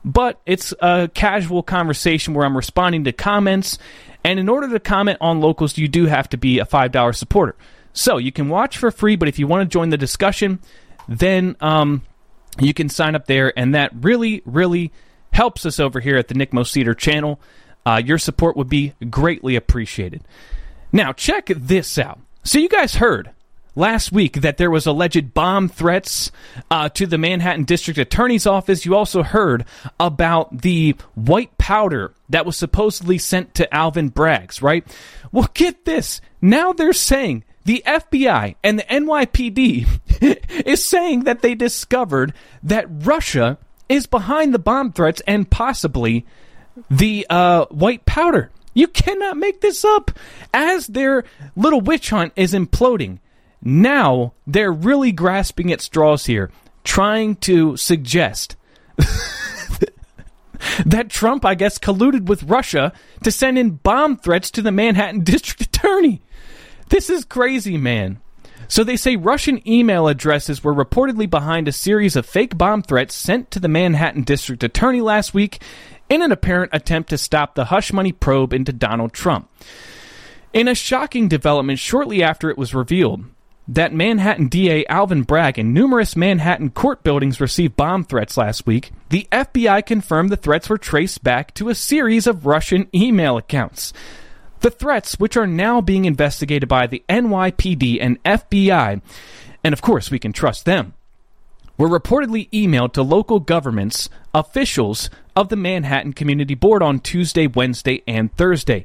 but 0.04 0.40
it's 0.44 0.74
a 0.80 1.08
casual 1.14 1.62
conversation 1.62 2.34
where 2.34 2.44
I'm 2.44 2.56
responding 2.56 3.04
to 3.04 3.12
comments. 3.12 3.78
And 4.24 4.38
in 4.38 4.48
order 4.48 4.68
to 4.68 4.80
comment 4.80 5.18
on 5.20 5.40
locals, 5.40 5.78
you 5.78 5.88
do 5.88 6.06
have 6.06 6.28
to 6.30 6.36
be 6.36 6.58
a 6.58 6.66
$5 6.66 7.14
supporter. 7.14 7.54
So 7.92 8.18
you 8.18 8.32
can 8.32 8.48
watch 8.48 8.76
for 8.76 8.90
free, 8.90 9.16
but 9.16 9.28
if 9.28 9.38
you 9.38 9.46
want 9.46 9.68
to 9.68 9.72
join 9.72 9.88
the 9.88 9.96
discussion, 9.96 10.58
then 11.08 11.56
um, 11.60 12.02
you 12.60 12.74
can 12.74 12.88
sign 12.88 13.14
up 13.14 13.26
there, 13.26 13.56
and 13.58 13.74
that 13.74 13.92
really, 13.94 14.42
really 14.44 14.92
helps 15.32 15.66
us 15.66 15.78
over 15.78 16.00
here 16.00 16.16
at 16.16 16.28
the 16.28 16.34
Nick 16.34 16.52
Moseder 16.52 16.96
channel. 16.96 17.40
Uh, 17.86 18.00
your 18.04 18.18
support 18.18 18.56
would 18.56 18.68
be 18.68 18.94
greatly 19.08 19.56
appreciated. 19.56 20.22
Now, 20.92 21.12
check 21.12 21.46
this 21.46 21.98
out. 21.98 22.18
So, 22.44 22.58
you 22.58 22.68
guys 22.68 22.94
heard 22.96 23.30
last 23.78 24.10
week 24.10 24.40
that 24.40 24.56
there 24.56 24.70
was 24.70 24.86
alleged 24.86 25.32
bomb 25.32 25.68
threats 25.68 26.32
uh, 26.70 26.88
to 26.90 27.06
the 27.06 27.16
Manhattan 27.16 27.64
District 27.64 27.98
Attorney's 27.98 28.46
Office. 28.46 28.84
You 28.84 28.96
also 28.96 29.22
heard 29.22 29.64
about 30.00 30.62
the 30.62 30.96
white 31.14 31.56
powder 31.58 32.12
that 32.28 32.44
was 32.44 32.56
supposedly 32.56 33.18
sent 33.18 33.54
to 33.54 33.72
Alvin 33.72 34.10
Braggs, 34.10 34.62
right? 34.62 34.84
Well, 35.30 35.48
get 35.54 35.84
this. 35.84 36.20
Now 36.40 36.72
they're 36.72 36.92
saying 36.92 37.44
the 37.68 37.82
FBI 37.84 38.54
and 38.64 38.78
the 38.78 38.84
NYPD 38.84 39.86
is 40.66 40.82
saying 40.82 41.24
that 41.24 41.42
they 41.42 41.54
discovered 41.54 42.32
that 42.62 42.86
Russia 42.88 43.58
is 43.90 44.06
behind 44.06 44.54
the 44.54 44.58
bomb 44.58 44.90
threats 44.90 45.20
and 45.26 45.50
possibly 45.50 46.24
the 46.90 47.26
uh, 47.28 47.66
white 47.66 48.06
powder. 48.06 48.50
You 48.72 48.88
cannot 48.88 49.36
make 49.36 49.60
this 49.60 49.84
up. 49.84 50.10
As 50.54 50.86
their 50.86 51.24
little 51.56 51.82
witch 51.82 52.08
hunt 52.08 52.32
is 52.36 52.54
imploding, 52.54 53.18
now 53.60 54.32
they're 54.46 54.72
really 54.72 55.12
grasping 55.12 55.70
at 55.70 55.82
straws 55.82 56.24
here, 56.24 56.50
trying 56.84 57.36
to 57.36 57.76
suggest 57.76 58.56
that 60.86 61.10
Trump, 61.10 61.44
I 61.44 61.54
guess, 61.54 61.78
colluded 61.78 62.30
with 62.30 62.44
Russia 62.44 62.94
to 63.24 63.30
send 63.30 63.58
in 63.58 63.72
bomb 63.72 64.16
threats 64.16 64.50
to 64.52 64.62
the 64.62 64.72
Manhattan 64.72 65.20
District 65.24 65.60
Attorney. 65.60 66.22
This 66.88 67.10
is 67.10 67.24
crazy, 67.24 67.76
man. 67.76 68.20
So 68.66 68.84
they 68.84 68.96
say 68.96 69.16
Russian 69.16 69.66
email 69.68 70.08
addresses 70.08 70.62
were 70.62 70.74
reportedly 70.74 71.28
behind 71.28 71.68
a 71.68 71.72
series 71.72 72.16
of 72.16 72.26
fake 72.26 72.56
bomb 72.58 72.82
threats 72.82 73.14
sent 73.14 73.50
to 73.50 73.60
the 73.60 73.68
Manhattan 73.68 74.22
District 74.22 74.62
Attorney 74.62 75.00
last 75.00 75.32
week 75.32 75.62
in 76.08 76.22
an 76.22 76.32
apparent 76.32 76.70
attempt 76.74 77.10
to 77.10 77.18
stop 77.18 77.54
the 77.54 77.66
hush 77.66 77.92
money 77.92 78.12
probe 78.12 78.52
into 78.52 78.72
Donald 78.72 79.12
Trump. 79.12 79.50
In 80.52 80.68
a 80.68 80.74
shocking 80.74 81.28
development 81.28 81.78
shortly 81.78 82.22
after 82.22 82.50
it 82.50 82.58
was 82.58 82.74
revealed 82.74 83.24
that 83.66 83.92
Manhattan 83.92 84.48
DA 84.48 84.86
Alvin 84.86 85.22
Bragg 85.22 85.58
and 85.58 85.74
numerous 85.74 86.16
Manhattan 86.16 86.70
court 86.70 87.02
buildings 87.02 87.40
received 87.40 87.76
bomb 87.76 88.04
threats 88.04 88.38
last 88.38 88.66
week, 88.66 88.92
the 89.10 89.28
FBI 89.30 89.84
confirmed 89.84 90.30
the 90.30 90.36
threats 90.36 90.70
were 90.70 90.78
traced 90.78 91.22
back 91.22 91.52
to 91.54 91.68
a 91.68 91.74
series 91.74 92.26
of 92.26 92.46
Russian 92.46 92.88
email 92.94 93.36
accounts. 93.36 93.92
The 94.60 94.70
threats, 94.70 95.20
which 95.20 95.36
are 95.36 95.46
now 95.46 95.80
being 95.80 96.04
investigated 96.04 96.68
by 96.68 96.86
the 96.86 97.04
NYPD 97.08 97.98
and 98.00 98.22
FBI, 98.24 99.00
and 99.62 99.72
of 99.72 99.82
course 99.82 100.10
we 100.10 100.18
can 100.18 100.32
trust 100.32 100.64
them, 100.64 100.94
were 101.76 101.88
reportedly 101.88 102.50
emailed 102.50 102.92
to 102.94 103.02
local 103.02 103.38
governments, 103.38 104.08
officials 104.34 105.10
of 105.36 105.48
the 105.48 105.56
Manhattan 105.56 106.12
Community 106.12 106.54
Board 106.54 106.82
on 106.82 106.98
Tuesday, 106.98 107.46
Wednesday, 107.46 108.02
and 108.08 108.34
Thursday. 108.34 108.84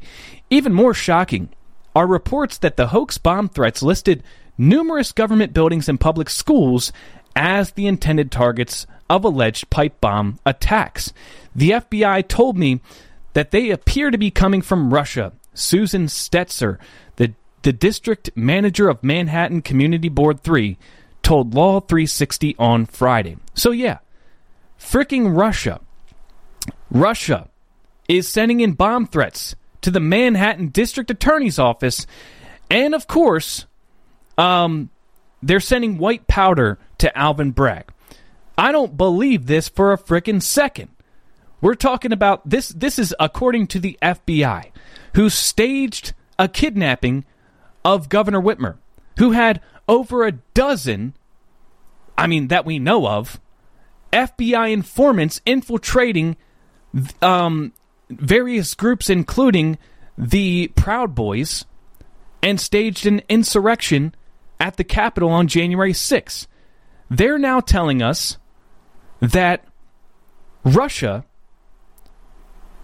Even 0.51 0.73
more 0.73 0.93
shocking 0.93 1.49
are 1.95 2.05
reports 2.05 2.59
that 2.59 2.77
the 2.77 2.87
hoax 2.87 3.17
bomb 3.17 3.49
threats 3.49 3.81
listed 3.81 4.23
numerous 4.57 5.11
government 5.11 5.53
buildings 5.53 5.89
and 5.89 5.99
public 5.99 6.29
schools 6.29 6.91
as 7.35 7.71
the 7.71 7.87
intended 7.87 8.31
targets 8.31 8.85
of 9.09 9.25
alleged 9.25 9.71
pipe 9.71 9.99
bomb 9.99 10.39
attacks. 10.45 11.11
The 11.55 11.71
FBI 11.71 12.27
told 12.27 12.57
me 12.57 12.79
that 13.33 13.49
they 13.49 13.71
appear 13.71 14.11
to 14.11 14.17
be 14.19 14.29
coming 14.29 14.61
from 14.61 14.93
Russia 14.93 15.33
Susan 15.53 16.05
Stetzer, 16.05 16.77
the, 17.15 17.33
the 17.61 17.73
district 17.73 18.29
manager 18.35 18.89
of 18.89 19.03
Manhattan 19.03 19.61
Community 19.61 20.09
Board 20.09 20.41
3, 20.41 20.77
told 21.21 21.53
Law 21.53 21.79
360 21.79 22.55
on 22.59 22.85
Friday. 22.85 23.37
So, 23.53 23.71
yeah, 23.71 23.99
freaking 24.79 25.35
Russia. 25.37 25.79
Russia 26.91 27.49
is 28.07 28.27
sending 28.27 28.59
in 28.59 28.73
bomb 28.73 29.07
threats 29.07 29.55
to 29.81 29.91
the 29.91 29.99
Manhattan 29.99 30.69
District 30.69 31.09
Attorney's 31.09 31.59
Office. 31.59 32.05
And, 32.69 32.93
of 32.93 33.07
course, 33.07 33.65
um, 34.37 34.89
they're 35.41 35.59
sending 35.59 35.97
white 35.97 36.27
powder 36.27 36.79
to 36.99 37.17
Alvin 37.17 37.51
Bragg. 37.51 37.91
I 38.57 38.71
don't 38.71 38.97
believe 38.97 39.45
this 39.45 39.67
for 39.67 39.93
a 39.93 39.97
freaking 39.97 40.41
second. 40.41 40.89
We're 41.63 41.75
talking 41.75 42.11
about 42.11 42.47
this. 42.47 42.67
This 42.67 42.99
is 42.99 43.15
according 43.21 43.67
to 43.67 43.79
the 43.79 43.97
FBI 44.01 44.71
who 45.15 45.29
staged 45.29 46.13
a 46.37 46.49
kidnapping 46.49 47.23
of 47.85 48.09
Governor 48.09 48.41
Whitmer, 48.41 48.75
who 49.17 49.31
had 49.31 49.61
over 49.87 50.25
a 50.25 50.33
dozen, 50.33 51.13
I 52.17 52.27
mean, 52.27 52.49
that 52.49 52.65
we 52.65 52.79
know 52.79 53.07
of, 53.07 53.39
FBI 54.11 54.73
informants 54.73 55.39
infiltrating 55.45 56.35
um, 57.21 57.71
various 58.09 58.73
groups, 58.75 59.09
including 59.09 59.77
the 60.17 60.67
Proud 60.75 61.15
Boys, 61.15 61.63
and 62.41 62.59
staged 62.59 63.05
an 63.05 63.21
insurrection 63.29 64.13
at 64.59 64.75
the 64.75 64.83
Capitol 64.83 65.29
on 65.29 65.47
January 65.47 65.93
6th. 65.93 66.45
They're 67.09 67.39
now 67.39 67.61
telling 67.61 68.01
us 68.01 68.37
that 69.21 69.63
Russia, 70.65 71.23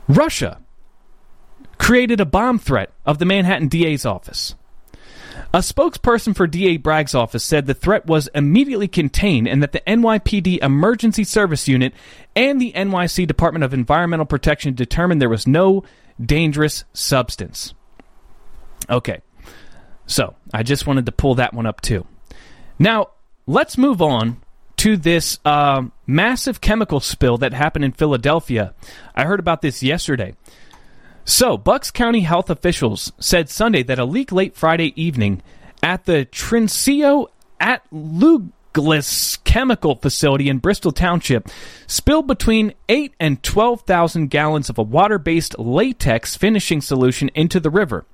Russia 0.09 0.59
created 1.77 2.19
a 2.19 2.25
bomb 2.25 2.59
threat 2.59 2.91
of 3.05 3.19
the 3.19 3.25
Manhattan 3.25 3.69
DA's 3.69 4.05
office. 4.05 4.55
A 5.53 5.59
spokesperson 5.59 6.35
for 6.35 6.45
DA 6.45 6.77
Bragg's 6.77 7.15
office 7.15 7.43
said 7.43 7.65
the 7.65 7.73
threat 7.73 8.05
was 8.05 8.27
immediately 8.35 8.87
contained 8.87 9.47
and 9.47 9.63
that 9.63 9.71
the 9.71 9.81
NYPD 9.87 10.61
Emergency 10.61 11.23
Service 11.23 11.67
Unit 11.67 11.93
and 12.35 12.59
the 12.59 12.73
NYC 12.73 13.25
Department 13.25 13.63
of 13.63 13.73
Environmental 13.73 14.25
Protection 14.25 14.75
determined 14.75 15.21
there 15.21 15.29
was 15.29 15.47
no 15.47 15.83
dangerous 16.23 16.83
substance. 16.93 17.73
Okay, 18.89 19.21
so 20.05 20.35
I 20.53 20.63
just 20.63 20.85
wanted 20.85 21.05
to 21.05 21.11
pull 21.11 21.35
that 21.35 21.53
one 21.53 21.65
up 21.65 21.81
too. 21.81 22.05
Now, 22.77 23.09
let's 23.47 23.77
move 23.77 24.01
on 24.01 24.41
to 24.79 24.95
this 24.95 25.39
uh, 25.43 25.83
massive 26.07 26.61
chemical 26.61 27.01
spill 27.01 27.37
that 27.37 27.51
happened 27.51 27.83
in 27.83 27.91
Philadelphia. 27.91 28.73
I 29.13 29.25
heard 29.25 29.41
about 29.41 29.61
this 29.61 29.83
yesterday. 29.83 30.35
So, 31.25 31.57
Bucks 31.57 31.91
County 31.91 32.21
health 32.21 32.49
officials 32.49 33.11
said 33.19 33.49
Sunday 33.49 33.83
that 33.83 33.99
a 33.99 34.05
leak 34.05 34.31
late 34.31 34.55
Friday 34.55 34.93
evening 34.95 35.41
at 35.83 36.05
the 36.05 36.25
Trinseo 36.31 37.27
Altuglas 37.59 39.43
chemical 39.43 39.97
facility 39.97 40.47
in 40.47 40.59
Bristol 40.59 40.93
Township 40.93 41.49
spilled 41.85 42.27
between 42.27 42.73
8 42.87 43.13
and 43.19 43.43
12,000 43.43 44.29
gallons 44.29 44.69
of 44.69 44.77
a 44.77 44.83
water-based 44.83 45.59
latex 45.59 46.37
finishing 46.37 46.79
solution 46.79 47.29
into 47.35 47.59
the 47.59 47.69
river. 47.69 48.05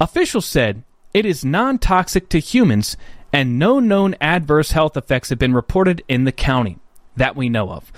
Officials 0.00 0.46
said 0.46 0.84
it 1.12 1.26
is 1.26 1.44
non-toxic 1.44 2.30
to 2.30 2.38
humans 2.38 2.96
and 3.32 3.58
no 3.58 3.80
known 3.80 4.14
adverse 4.20 4.72
health 4.72 4.96
effects 4.96 5.30
have 5.30 5.38
been 5.38 5.54
reported 5.54 6.02
in 6.08 6.24
the 6.24 6.32
county 6.32 6.78
that 7.16 7.36
we 7.36 7.48
know 7.48 7.70
of. 7.70 7.92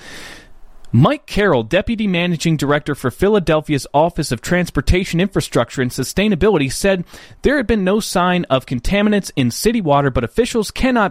Mike 0.93 1.27
Carroll, 1.27 1.65
Deputy 1.65 2.07
Managing 2.07 2.57
Director 2.57 2.95
for 2.95 3.11
Philadelphia's 3.11 3.85
Office 3.93 4.31
of 4.31 4.41
Transportation 4.41 5.21
Infrastructure 5.21 5.83
and 5.83 5.91
Sustainability, 5.91 6.71
said 6.71 7.05
there 7.43 7.57
had 7.57 7.67
been 7.67 7.83
no 7.83 7.99
sign 7.99 8.45
of 8.45 8.65
contaminants 8.65 9.33
in 9.35 9.51
city 9.51 9.81
water, 9.81 10.09
but 10.09 10.23
officials 10.23 10.71
cannot 10.71 11.11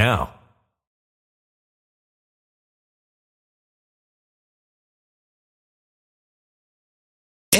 now. 0.01 0.40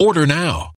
Order 0.00 0.26
now. 0.26 0.77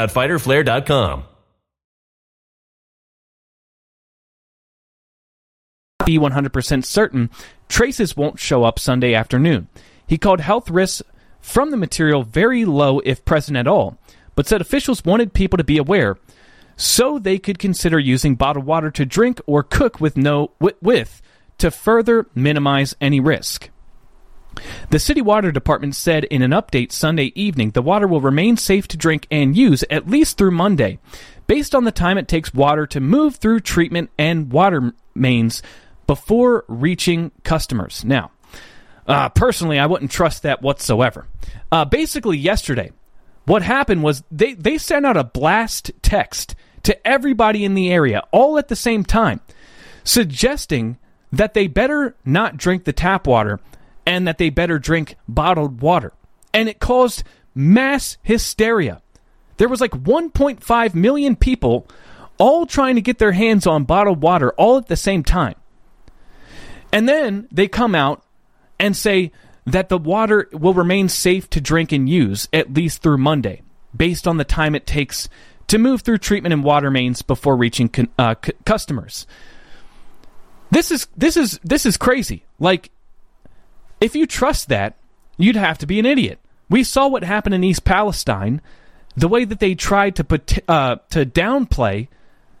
Be 6.05 6.17
100% 6.17 6.83
certain 6.83 7.29
traces 7.69 8.17
won't 8.17 8.39
show 8.39 8.63
up 8.63 8.79
Sunday 8.79 9.13
afternoon. 9.13 9.67
He 10.07 10.17
called 10.17 10.41
health 10.41 10.69
risks 10.69 11.03
from 11.39 11.71
the 11.71 11.77
material 11.77 12.23
very 12.23 12.65
low 12.65 12.99
if 12.99 13.25
present 13.25 13.57
at 13.57 13.67
all, 13.67 13.97
but 14.35 14.47
said 14.47 14.61
officials 14.61 15.05
wanted 15.05 15.33
people 15.33 15.57
to 15.57 15.63
be 15.63 15.77
aware 15.77 16.17
so 16.75 17.19
they 17.19 17.37
could 17.37 17.59
consider 17.59 17.99
using 17.99 18.35
bottled 18.35 18.65
water 18.65 18.91
to 18.91 19.05
drink 19.05 19.39
or 19.45 19.63
cook 19.63 19.99
with 19.99 20.17
no 20.17 20.51
with 20.59 21.21
to 21.57 21.71
further 21.71 22.27
minimize 22.33 22.95
any 22.99 23.19
risk. 23.19 23.70
The 24.89 24.99
city 24.99 25.21
water 25.21 25.51
department 25.51 25.95
said 25.95 26.25
in 26.25 26.41
an 26.41 26.51
update 26.51 26.91
Sunday 26.91 27.31
evening 27.35 27.71
the 27.71 27.81
water 27.81 28.07
will 28.07 28.21
remain 28.21 28.57
safe 28.57 28.87
to 28.89 28.97
drink 28.97 29.27
and 29.31 29.55
use 29.55 29.83
at 29.89 30.09
least 30.09 30.37
through 30.37 30.51
Monday, 30.51 30.99
based 31.47 31.73
on 31.73 31.85
the 31.85 31.91
time 31.91 32.17
it 32.17 32.27
takes 32.27 32.53
water 32.53 32.85
to 32.87 32.99
move 32.99 33.37
through 33.37 33.61
treatment 33.61 34.09
and 34.17 34.51
water 34.51 34.93
mains 35.15 35.61
before 36.07 36.65
reaching 36.67 37.31
customers. 37.43 38.03
Now, 38.03 38.31
uh, 39.07 39.29
personally, 39.29 39.79
I 39.79 39.85
wouldn't 39.85 40.11
trust 40.11 40.43
that 40.43 40.61
whatsoever. 40.61 41.25
Uh, 41.71 41.85
basically, 41.85 42.37
yesterday, 42.37 42.91
what 43.45 43.61
happened 43.61 44.03
was 44.03 44.23
they, 44.31 44.53
they 44.53 44.77
sent 44.77 45.05
out 45.05 45.17
a 45.17 45.23
blast 45.23 45.91
text 46.01 46.55
to 46.83 47.07
everybody 47.07 47.63
in 47.63 47.73
the 47.73 47.91
area 47.91 48.23
all 48.31 48.57
at 48.57 48.67
the 48.67 48.75
same 48.75 49.03
time, 49.03 49.41
suggesting 50.03 50.97
that 51.31 51.53
they 51.53 51.67
better 51.67 52.15
not 52.25 52.57
drink 52.57 52.83
the 52.83 52.93
tap 52.93 53.25
water 53.27 53.59
and 54.05 54.27
that 54.27 54.37
they 54.37 54.49
better 54.49 54.79
drink 54.79 55.15
bottled 55.27 55.81
water. 55.81 56.13
And 56.53 56.67
it 56.67 56.79
caused 56.79 57.23
mass 57.55 58.17
hysteria. 58.23 59.01
There 59.57 59.69
was 59.69 59.81
like 59.81 59.91
1.5 59.91 60.95
million 60.95 61.35
people 61.35 61.87
all 62.37 62.65
trying 62.65 62.95
to 62.95 63.01
get 63.01 63.19
their 63.19 63.33
hands 63.33 63.67
on 63.67 63.83
bottled 63.83 64.21
water 64.21 64.51
all 64.53 64.77
at 64.77 64.87
the 64.87 64.95
same 64.95 65.23
time. 65.23 65.55
And 66.91 67.07
then 67.07 67.47
they 67.51 67.67
come 67.67 67.95
out 67.95 68.23
and 68.79 68.97
say 68.97 69.31
that 69.65 69.89
the 69.89 69.97
water 69.97 70.49
will 70.51 70.73
remain 70.73 71.07
safe 71.07 71.49
to 71.51 71.61
drink 71.61 71.91
and 71.91 72.09
use 72.09 72.49
at 72.51 72.73
least 72.73 73.01
through 73.01 73.19
Monday, 73.19 73.61
based 73.95 74.27
on 74.27 74.37
the 74.37 74.43
time 74.43 74.75
it 74.75 74.87
takes 74.87 75.29
to 75.67 75.77
move 75.77 76.01
through 76.01 76.17
treatment 76.17 76.53
and 76.53 76.63
water 76.63 76.91
mains 76.91 77.21
before 77.21 77.55
reaching 77.55 77.89
uh, 78.17 78.35
c- 78.43 78.53
customers. 78.65 79.25
This 80.71 80.91
is 80.91 81.07
this 81.15 81.37
is 81.37 81.59
this 81.63 81.85
is 81.85 81.97
crazy. 81.97 82.45
Like 82.59 82.91
if 84.01 84.15
you 84.15 84.25
trust 84.25 84.67
that, 84.69 84.97
you'd 85.37 85.55
have 85.55 85.77
to 85.77 85.87
be 85.87 85.99
an 85.99 86.05
idiot. 86.05 86.39
We 86.69 86.83
saw 86.83 87.07
what 87.07 87.23
happened 87.23 87.55
in 87.55 87.63
East 87.63 87.85
Palestine, 87.85 88.61
the 89.15 89.27
way 89.27 89.45
that 89.45 89.59
they 89.59 89.75
tried 89.75 90.15
to 90.15 90.61
uh, 90.67 90.97
to 91.11 91.25
downplay 91.25 92.07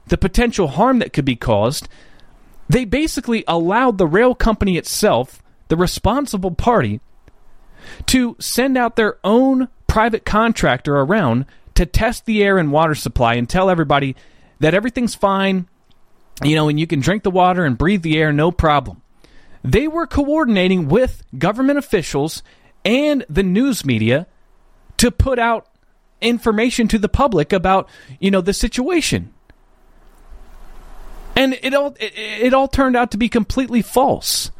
the 0.07 0.17
potential 0.17 0.67
harm 0.67 0.99
that 0.99 1.13
could 1.13 1.25
be 1.25 1.35
caused. 1.35 1.87
They 2.69 2.85
basically 2.85 3.43
allowed 3.47 3.97
the 3.97 4.07
rail 4.07 4.35
company 4.35 4.77
itself, 4.77 5.41
the 5.67 5.77
responsible 5.77 6.51
party, 6.51 7.01
to 8.07 8.35
send 8.39 8.77
out 8.77 8.95
their 8.95 9.17
own 9.23 9.67
private 9.87 10.25
contractor 10.25 10.97
around 10.97 11.45
to 11.75 11.85
test 11.85 12.25
the 12.25 12.43
air 12.43 12.57
and 12.57 12.71
water 12.71 12.95
supply 12.95 13.35
and 13.35 13.49
tell 13.49 13.69
everybody 13.69 14.15
that 14.59 14.73
everything's 14.73 15.15
fine, 15.15 15.67
you 16.43 16.55
know, 16.55 16.69
and 16.69 16.79
you 16.79 16.87
can 16.87 16.99
drink 16.99 17.23
the 17.23 17.31
water 17.31 17.65
and 17.65 17.77
breathe 17.77 18.01
the 18.01 18.17
air, 18.17 18.31
no 18.31 18.51
problem. 18.51 19.00
They 19.63 19.87
were 19.87 20.07
coordinating 20.07 20.87
with 20.87 21.23
government 21.37 21.77
officials 21.77 22.43
and 22.83 23.25
the 23.29 23.43
news 23.43 23.85
media 23.85 24.27
to 24.97 25.11
put 25.11 25.39
out 25.39 25.67
information 26.19 26.87
to 26.87 26.99
the 26.99 27.09
public 27.09 27.53
about, 27.53 27.89
you 28.19 28.31
know, 28.31 28.41
the 28.41 28.53
situation. 28.53 29.33
And 31.35 31.57
it 31.61 31.73
all 31.73 31.95
it, 31.99 32.13
it 32.15 32.53
all 32.53 32.67
turned 32.67 32.95
out 32.95 33.11
to 33.11 33.17
be 33.17 33.29
completely 33.29 33.81
false. 33.81 34.51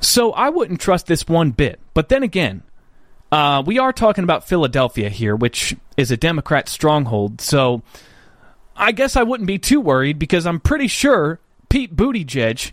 So 0.00 0.32
I 0.32 0.48
wouldn't 0.48 0.80
trust 0.80 1.06
this 1.06 1.26
one 1.26 1.50
bit. 1.50 1.80
But 1.94 2.08
then 2.08 2.22
again, 2.22 2.62
uh, 3.30 3.62
we 3.64 3.78
are 3.78 3.92
talking 3.92 4.24
about 4.24 4.46
Philadelphia 4.46 5.08
here, 5.08 5.34
which 5.34 5.76
is 5.96 6.10
a 6.10 6.16
Democrat 6.16 6.68
stronghold. 6.68 7.40
So 7.40 7.82
I 8.76 8.92
guess 8.92 9.16
I 9.16 9.22
wouldn't 9.22 9.46
be 9.46 9.58
too 9.58 9.80
worried 9.80 10.18
because 10.18 10.46
I'm 10.46 10.60
pretty 10.60 10.88
sure 10.88 11.40
Pete 11.68 11.94
Buttigieg 11.96 12.72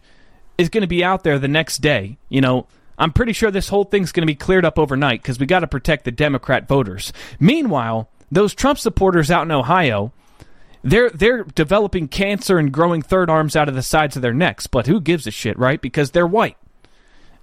is 0.59 0.69
going 0.69 0.81
to 0.81 0.87
be 0.87 1.03
out 1.03 1.23
there 1.23 1.39
the 1.39 1.47
next 1.47 1.77
day. 1.77 2.17
You 2.27 2.41
know, 2.41 2.67
I'm 2.97 3.13
pretty 3.13 3.33
sure 3.33 3.49
this 3.49 3.69
whole 3.69 3.85
thing's 3.85 4.11
going 4.11 4.23
to 4.23 4.31
be 4.31 4.35
cleared 4.35 4.65
up 4.65 4.77
overnight 4.77 5.21
because 5.21 5.39
we 5.39 5.45
got 5.45 5.61
to 5.61 5.67
protect 5.67 6.03
the 6.03 6.11
Democrat 6.11 6.67
voters. 6.67 7.13
Meanwhile, 7.39 8.09
those 8.29 8.53
Trump 8.53 8.77
supporters 8.77 9.31
out 9.31 9.43
in 9.43 9.51
Ohio, 9.51 10.11
they're 10.83 11.09
they're 11.09 11.43
developing 11.43 12.09
cancer 12.09 12.59
and 12.59 12.71
growing 12.71 13.01
third 13.01 13.29
arms 13.29 13.55
out 13.55 13.69
of 13.69 13.75
the 13.75 13.81
sides 13.81 14.15
of 14.17 14.21
their 14.21 14.33
necks. 14.33 14.67
But 14.67 14.87
who 14.87 14.99
gives 14.99 15.25
a 15.25 15.31
shit, 15.31 15.57
right? 15.57 15.81
Because 15.81 16.11
they're 16.11 16.27
white, 16.27 16.57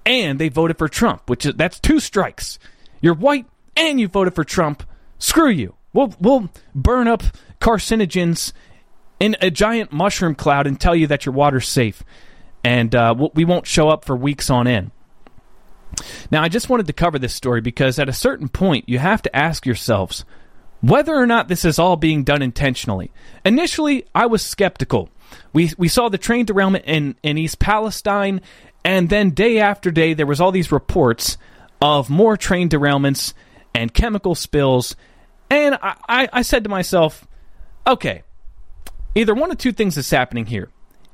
and 0.05 0.39
they 0.39 0.51
voted 0.51 0.77
for 0.77 0.89
Trump, 0.89 1.29
which 1.29 1.47
is 1.47 1.55
that's 1.55 1.81
two 1.81 2.01
strikes. 2.01 2.59
You're 3.01 3.15
white 3.15 3.47
and 3.77 3.99
you 3.99 4.09
voted 4.09 4.35
for 4.35 4.45
Trump. 4.45 4.83
Screw 5.19 5.51
you. 5.51 5.75
We'll 5.95 6.15
we'll 6.21 6.51
burn 6.75 7.09
up 7.09 7.23
carcinogens 7.61 8.53
in 9.19 9.37
a 9.41 9.51
giant 9.51 9.91
mushroom 9.93 10.35
cloud 10.35 10.67
and 10.67 10.79
tell 10.79 10.95
you 10.95 11.07
that 11.07 11.25
your 11.25 11.35
water's 11.35 11.69
safe, 11.69 12.03
and 12.67 12.97
uh, 12.97 13.15
we 13.33 13.45
won't 13.45 13.65
show 13.65 13.89
up 13.89 14.05
for 14.05 14.17
weeks 14.17 14.51
on 14.51 14.67
end. 14.67 14.91
Now, 16.33 16.43
I 16.43 16.49
just 16.49 16.69
wanted 16.69 16.89
to 16.89 16.93
cover 16.93 17.17
this 17.17 17.33
story 17.33 17.61
because 17.61 18.01
at 18.01 18.09
a 18.09 18.13
certain 18.13 18.49
point, 18.49 18.89
you 18.89 18.99
have 18.99 19.23
to 19.23 19.37
ask 19.37 19.65
yourselves 19.65 20.25
whether 20.81 21.15
or 21.15 21.27
not 21.29 21.47
this 21.47 21.65
is 21.65 21.79
all 21.79 21.95
being 21.95 22.25
done 22.25 22.43
intentionally. 22.43 23.13
Initially, 23.45 24.05
I 24.17 24.27
was 24.27 24.45
skeptical. 24.45 25.11
We, 25.53 25.71
we 25.79 25.87
saw 25.87 26.09
the 26.09 26.19
train 26.19 26.45
derailment 26.45 26.87
in, 26.87 27.15
in 27.23 27.39
East 27.39 27.61
Palestine, 27.61 28.41
and 28.85 29.09
then 29.09 29.31
day 29.31 29.61
after 29.61 29.93
day, 29.93 30.15
there 30.15 30.27
was 30.27 30.41
all 30.41 30.51
these 30.51 30.73
reports 30.73 31.39
of 31.81 32.11
more 32.11 32.37
train 32.37 32.69
derailments 32.69 33.33
and 33.77 33.95
chemical 33.95 34.35
spills. 34.35 34.97
And 35.51 35.77
I, 35.77 35.95
I, 36.09 36.29
I 36.33 36.43
said 36.43 36.65
to 36.65 36.69
myself, 36.71 37.29
okay, 37.87 38.25
either 39.15 39.35
one 39.35 39.53
of 39.53 39.59
two 39.59 39.71
things 39.71 39.97
is 39.97 40.11
happening 40.11 40.47
here. 40.47 40.69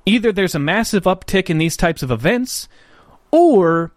Either 0.04 0.32
there's 0.32 0.54
a 0.54 0.58
massive 0.58 1.04
uptick 1.04 1.48
in 1.48 1.58
these 1.58 1.76
types 1.76 2.02
of 2.02 2.10
events, 2.10 2.68
or 3.30 3.92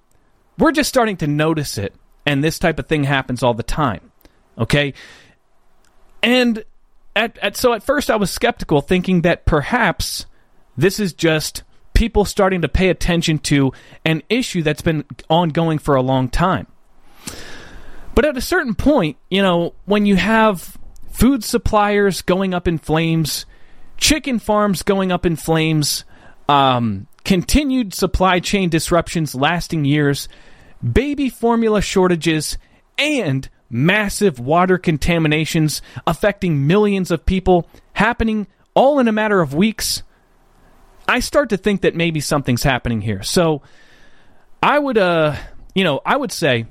we're 0.58 0.72
just 0.72 0.90
starting 0.90 1.18
to 1.18 1.28
notice 1.28 1.78
it, 1.78 1.94
and 2.26 2.44
this 2.44 2.60
type 2.60 2.80
of 2.80 2.88
thing 2.88 3.04
happens 3.04 3.44
all 3.44 3.54
the 3.54 3.64
time. 3.64 4.12
Okay? 4.58 4.94
And 6.22 6.64
at, 7.16 7.38
at 7.40 7.56
so 7.58 7.74
at 7.74 7.84
first 7.84 8.10
I 8.10 8.16
was 8.16 8.32
skeptical, 8.32 8.82
thinking 8.82 9.22
that 9.22 9.46
perhaps 9.46 10.26
this 10.78 11.00
is 11.00 11.14
just 11.14 11.64
people 11.94 12.26
starting 12.26 12.62
to 12.62 12.68
pay 12.68 12.90
attention 12.90 13.40
to 13.40 13.72
an 14.04 14.22
issue 14.30 14.62
that's 14.62 14.82
been 14.82 15.06
ongoing 15.30 15.80
for 15.80 15.96
a 15.96 16.02
long 16.02 16.30
time. 16.30 16.68
But 18.14 18.26
at 18.26 18.38
a 18.38 18.42
certain 18.42 18.76
point, 18.76 19.18
you 19.30 19.42
know, 19.42 19.74
when 19.86 20.06
you 20.06 20.16
have 20.16 20.78
food 21.12 21.44
suppliers 21.44 22.22
going 22.22 22.54
up 22.54 22.68
in 22.68 22.78
flames, 22.78 23.46
chicken 23.98 24.40
farms 24.40 24.84
going 24.84 25.12
up 25.12 25.26
in 25.26 25.36
flames, 25.36 26.06
um, 26.48 27.08
continued 27.24 27.94
supply 27.94 28.40
chain 28.40 28.70
disruptions 28.70 29.36
lasting 29.36 29.86
years, 29.86 30.28
baby 30.82 31.30
formula 31.30 31.82
shortages, 31.82 32.58
and 32.98 33.50
massive 33.70 34.40
water 34.40 34.78
contaminations 34.78 35.82
affecting 36.06 36.68
millions 36.68 37.12
of 37.12 37.26
people 37.26 37.68
happening 37.94 38.48
all 38.74 39.00
in 39.00 39.08
a 39.08 39.12
matter 39.12 39.42
of 39.42 39.54
weeks, 39.54 40.04
I 41.08 41.20
start 41.20 41.50
to 41.50 41.58
think 41.58 41.82
that 41.82 41.96
maybe 41.96 42.20
something's 42.20 42.64
happening 42.64 43.02
here. 43.02 43.24
So 43.24 43.62
I 44.62 44.78
would, 44.78 44.98
uh, 44.98 45.36
you 45.74 45.84
know, 45.84 46.02
I 46.06 46.18
would 46.18 46.32
say, 46.32 46.66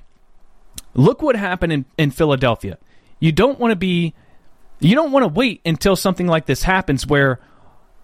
look 0.93 1.23
what 1.23 1.37
happened 1.37 1.73
in, 1.73 1.85
in 1.97 2.11
Philadelphia. 2.11 2.79
You 3.21 3.33
don't 3.33 3.59
want 3.59 3.73
to 3.73 3.77
be, 3.77 4.15
you 4.81 4.95
don't 4.95 5.13
want 5.13 5.25
to 5.25 5.29
wait 5.29 5.61
until 5.65 5.97
something 5.97 6.27
like 6.27 6.47
this 6.47 6.63
happens 6.63 7.07
where 7.07 7.41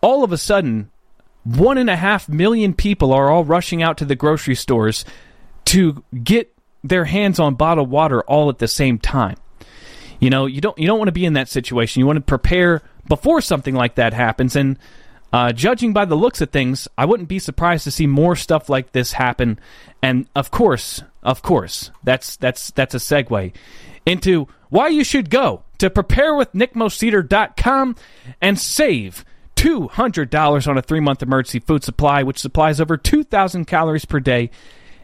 all 0.01 0.25
of 0.25 0.33
a 0.33 0.39
sudden 0.39 0.91
one 1.45 1.79
and 1.79 1.91
a 1.91 1.97
half 1.97 2.29
million 2.29 2.75
people 2.75 3.13
are 3.13 3.31
all 3.31 3.45
rushing 3.45 3.83
out 3.83 3.99
to 3.99 4.05
the 4.05 4.17
grocery 4.17 4.55
stores 4.55 5.05
to 5.67 6.03
get 6.23 6.55
their 6.83 7.05
hands 7.05 7.39
on 7.39 7.55
bottled 7.55 7.91
water 7.91 8.23
all 8.23 8.49
at 8.49 8.59
the 8.59 8.69
same 8.69 8.99
time. 8.99 9.37
You 10.19 10.31
know, 10.31 10.47
you 10.47 10.61
don't 10.61 10.79
you 10.79 10.87
don't 10.87 10.99
want 10.99 11.09
to 11.09 11.13
be 11.13 11.25
in 11.25 11.35
that 11.35 11.49
situation. 11.49 12.01
You 12.01 12.07
want 12.07 12.19
to 12.19 12.23
prepare 12.23 12.83
before 13.09 13.41
something 13.41 13.75
like 13.75 13.95
that 13.95 14.13
happens 14.13 14.55
and 14.55 14.79
uh, 15.33 15.53
judging 15.53 15.93
by 15.93 16.05
the 16.05 16.17
looks 16.17 16.41
of 16.41 16.51
things, 16.51 16.89
I 16.99 17.05
wouldn't 17.05 17.29
be 17.29 17.39
surprised 17.39 17.85
to 17.85 17.91
see 17.91 18.07
more 18.07 18.35
stuff 18.35 18.69
like 18.69 18.93
this 18.93 19.13
happen. 19.13 19.61
And 20.03 20.27
of 20.35 20.51
course, 20.51 21.03
of 21.23 21.43
course, 21.43 21.91
that's 22.03 22.37
that's 22.37 22.73
that's 22.73 22.95
a 22.95 22.99
segue 22.99 23.53
into 24.05 24.49
why 24.71 24.89
you 24.89 25.05
should 25.05 25.31
go 25.31 25.63
to 25.81 25.91
prepare 25.91 26.35
with 26.35 26.53
preparewithnickmoseder.com 26.53 27.97
and 28.41 28.59
save 28.59 29.25
$200 29.57 30.69
on 30.69 30.79
a 30.79 30.83
three 30.83 31.01
month 31.01 31.23
emergency 31.23 31.59
food 31.59 31.83
supply, 31.85 32.23
which 32.23 32.39
supplies 32.39 32.81
over 32.81 32.97
2,000 32.97 33.65
calories 33.67 34.05
per 34.05 34.21
day. 34.21 34.51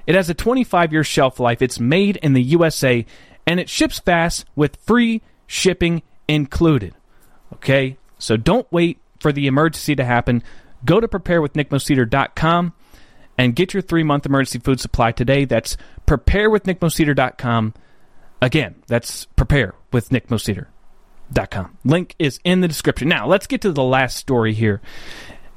It 0.06 0.14
has 0.14 0.30
a 0.30 0.34
25 0.34 0.92
year 0.92 1.04
shelf 1.04 1.40
life. 1.40 1.62
It's 1.62 1.80
made 1.80 2.16
in 2.16 2.34
the 2.34 2.42
USA 2.42 3.04
and 3.46 3.58
it 3.58 3.68
ships 3.68 3.98
fast 3.98 4.44
with 4.54 4.76
free 4.76 5.22
shipping 5.46 6.02
included. 6.28 6.94
Okay? 7.54 7.96
So 8.18 8.36
don't 8.36 8.70
wait 8.70 8.98
for 9.20 9.32
the 9.32 9.46
emergency 9.46 9.96
to 9.96 10.04
happen, 10.04 10.42
go 10.84 11.00
to 11.00 11.08
preparewithnickmoseder.com 11.08 12.72
and 13.38 13.56
get 13.56 13.74
your 13.74 13.82
three 13.82 14.02
month 14.02 14.26
emergency 14.26 14.58
food 14.58 14.80
supply 14.80 15.12
today. 15.12 15.44
That's 15.46 15.76
preparewithnickmoseder.com. 16.06 17.74
Again, 18.42 18.82
that's 18.86 19.26
preparewithnickmoseder.com. 19.96 21.78
Link 21.84 22.14
is 22.18 22.40
in 22.44 22.60
the 22.60 22.68
description. 22.68 23.08
Now, 23.08 23.26
let's 23.26 23.46
get 23.46 23.62
to 23.62 23.72
the 23.72 23.82
last 23.82 24.16
story 24.16 24.52
here. 24.52 24.80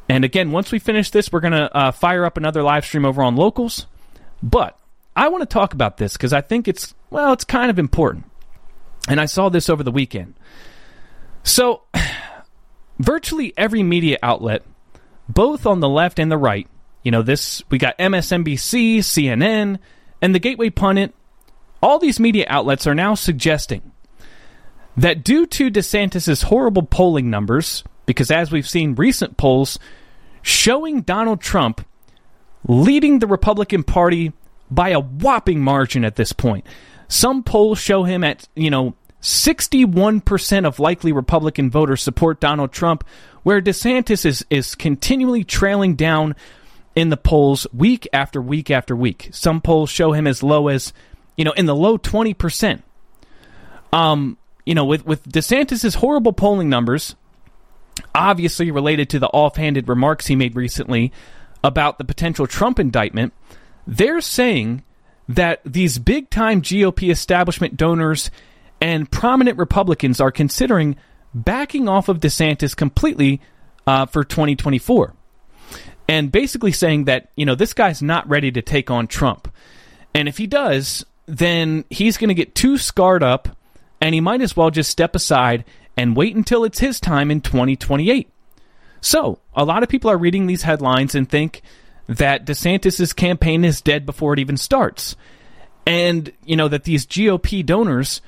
And 0.07 0.25
again, 0.25 0.51
once 0.51 0.71
we 0.71 0.79
finish 0.79 1.11
this, 1.11 1.31
we're 1.31 1.39
going 1.39 1.53
to 1.53 1.75
uh, 1.75 1.91
fire 1.91 2.25
up 2.25 2.37
another 2.37 2.63
live 2.63 2.85
stream 2.85 3.05
over 3.05 3.21
on 3.21 3.35
Locals. 3.35 3.85
But 4.41 4.79
I 5.15 5.27
want 5.29 5.41
to 5.41 5.53
talk 5.53 5.73
about 5.73 5.97
this 5.97 6.13
because 6.13 6.33
I 6.33 6.41
think 6.41 6.67
it's, 6.67 6.95
well, 7.09 7.33
it's 7.33 7.43
kind 7.43 7.69
of 7.69 7.77
important. 7.77 8.25
And 9.07 9.19
I 9.19 9.25
saw 9.25 9.49
this 9.49 9.69
over 9.69 9.83
the 9.83 9.91
weekend. 9.91 10.33
So, 11.43 11.83
virtually 12.99 13.53
every 13.55 13.83
media 13.83 14.17
outlet, 14.23 14.63
both 15.27 15.65
on 15.65 15.79
the 15.79 15.89
left 15.89 16.19
and 16.19 16.31
the 16.31 16.37
right, 16.37 16.67
you 17.03 17.11
know, 17.11 17.21
this, 17.21 17.63
we 17.69 17.77
got 17.77 17.97
MSNBC, 17.97 18.97
CNN, 18.99 19.79
and 20.21 20.35
the 20.35 20.39
Gateway 20.39 20.69
Pundit, 20.69 21.13
all 21.81 21.99
these 21.99 22.19
media 22.19 22.45
outlets 22.49 22.87
are 22.87 22.95
now 22.95 23.15
suggesting 23.15 23.88
that 24.97 25.23
due 25.23 25.45
to 25.45 25.71
DeSantis' 25.71 26.43
horrible 26.43 26.83
polling 26.83 27.29
numbers, 27.29 27.83
because 28.05 28.31
as 28.31 28.51
we've 28.51 28.67
seen 28.67 28.95
recent 28.95 29.37
polls 29.37 29.79
showing 30.41 31.01
Donald 31.01 31.41
Trump 31.41 31.85
leading 32.67 33.19
the 33.19 33.27
Republican 33.27 33.83
Party 33.83 34.33
by 34.69 34.89
a 34.89 34.99
whopping 34.99 35.61
margin 35.61 36.03
at 36.05 36.15
this 36.15 36.33
point. 36.33 36.65
Some 37.07 37.43
polls 37.43 37.79
show 37.79 38.03
him 38.03 38.23
at, 38.23 38.47
you 38.55 38.69
know, 38.69 38.95
61% 39.21 40.65
of 40.65 40.79
likely 40.79 41.11
Republican 41.11 41.69
voters 41.69 42.01
support 42.01 42.39
Donald 42.39 42.71
Trump, 42.71 43.03
where 43.43 43.61
DeSantis 43.61 44.25
is, 44.25 44.45
is 44.49 44.75
continually 44.75 45.43
trailing 45.43 45.95
down 45.95 46.35
in 46.95 47.09
the 47.09 47.17
polls 47.17 47.65
week 47.73 48.07
after 48.13 48.41
week 48.41 48.69
after 48.69 48.95
week. 48.95 49.29
Some 49.31 49.61
polls 49.61 49.89
show 49.89 50.13
him 50.13 50.27
as 50.27 50.43
low 50.43 50.67
as, 50.67 50.93
you 51.35 51.45
know, 51.45 51.51
in 51.51 51.65
the 51.65 51.75
low 51.75 51.97
20%. 51.97 52.81
Um, 53.91 54.37
you 54.69 54.75
know, 54.75 54.85
with, 54.85 55.03
with 55.03 55.23
DeSantis' 55.23 55.95
horrible 55.95 56.31
polling 56.31 56.69
numbers, 56.69 57.15
obviously 58.13 58.69
related 58.69 59.09
to 59.09 59.17
the 59.17 59.27
offhanded 59.29 59.89
remarks 59.89 60.27
he 60.27 60.35
made 60.35 60.55
recently 60.55 61.11
about 61.63 61.97
the 61.97 62.05
potential 62.05 62.45
Trump 62.45 62.77
indictment, 62.77 63.33
they're 63.87 64.21
saying 64.21 64.83
that 65.27 65.59
these 65.65 65.97
big 65.97 66.29
time 66.29 66.61
GOP 66.61 67.09
establishment 67.09 67.77
donors 67.77 68.29
and 68.79 69.09
prominent 69.09 69.57
Republicans 69.57 70.21
are 70.21 70.29
considering 70.29 70.95
backing 71.33 71.89
off 71.89 72.07
of 72.07 72.19
DeSantis 72.19 72.75
completely 72.75 73.41
uh, 73.87 74.05
for 74.05 74.23
2024. 74.23 75.15
And 76.07 76.31
basically 76.31 76.73
saying 76.73 77.05
that, 77.05 77.31
you 77.35 77.47
know, 77.47 77.55
this 77.55 77.73
guy's 77.73 78.03
not 78.03 78.29
ready 78.29 78.51
to 78.51 78.61
take 78.61 78.91
on 78.91 79.07
Trump. 79.07 79.51
And 80.13 80.27
if 80.27 80.37
he 80.37 80.45
does, 80.45 81.07
then 81.25 81.85
he's 81.89 82.17
going 82.17 82.27
to 82.27 82.35
get 82.35 82.53
too 82.53 82.77
scarred 82.77 83.23
up 83.23 83.55
and 84.01 84.13
he 84.13 84.21
might 84.21 84.41
as 84.41 84.55
well 84.55 84.69
just 84.69 84.89
step 84.89 85.15
aside 85.15 85.65
and 85.97 86.15
wait 86.15 86.35
until 86.35 86.63
it's 86.63 86.79
his 86.79 86.99
time 86.99 87.31
in 87.31 87.41
2028. 87.41 88.29
So, 89.01 89.39
a 89.55 89.63
lot 89.63 89.83
of 89.83 89.89
people 89.89 90.11
are 90.11 90.17
reading 90.17 90.47
these 90.47 90.63
headlines 90.63 91.15
and 91.15 91.29
think 91.29 91.61
that 92.07 92.45
DeSantis's 92.45 93.13
campaign 93.13 93.63
is 93.63 93.81
dead 93.81 94.05
before 94.05 94.33
it 94.33 94.39
even 94.39 94.57
starts. 94.57 95.15
And, 95.85 96.31
you 96.45 96.55
know, 96.55 96.67
that 96.67 96.83
these 96.83 97.05
GOP 97.05 97.65
donors 97.65 98.21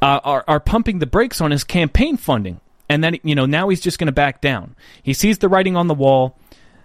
uh, 0.00 0.20
are, 0.24 0.44
are 0.46 0.60
pumping 0.60 0.98
the 0.98 1.06
brakes 1.06 1.40
on 1.40 1.50
his 1.50 1.64
campaign 1.64 2.16
funding. 2.16 2.60
And 2.88 3.02
then, 3.02 3.18
you 3.22 3.34
know, 3.34 3.46
now 3.46 3.68
he's 3.68 3.80
just 3.80 3.98
going 3.98 4.06
to 4.06 4.12
back 4.12 4.40
down. 4.40 4.76
He 5.02 5.14
sees 5.14 5.38
the 5.38 5.48
writing 5.48 5.76
on 5.76 5.88
the 5.88 5.94
wall. 5.94 6.38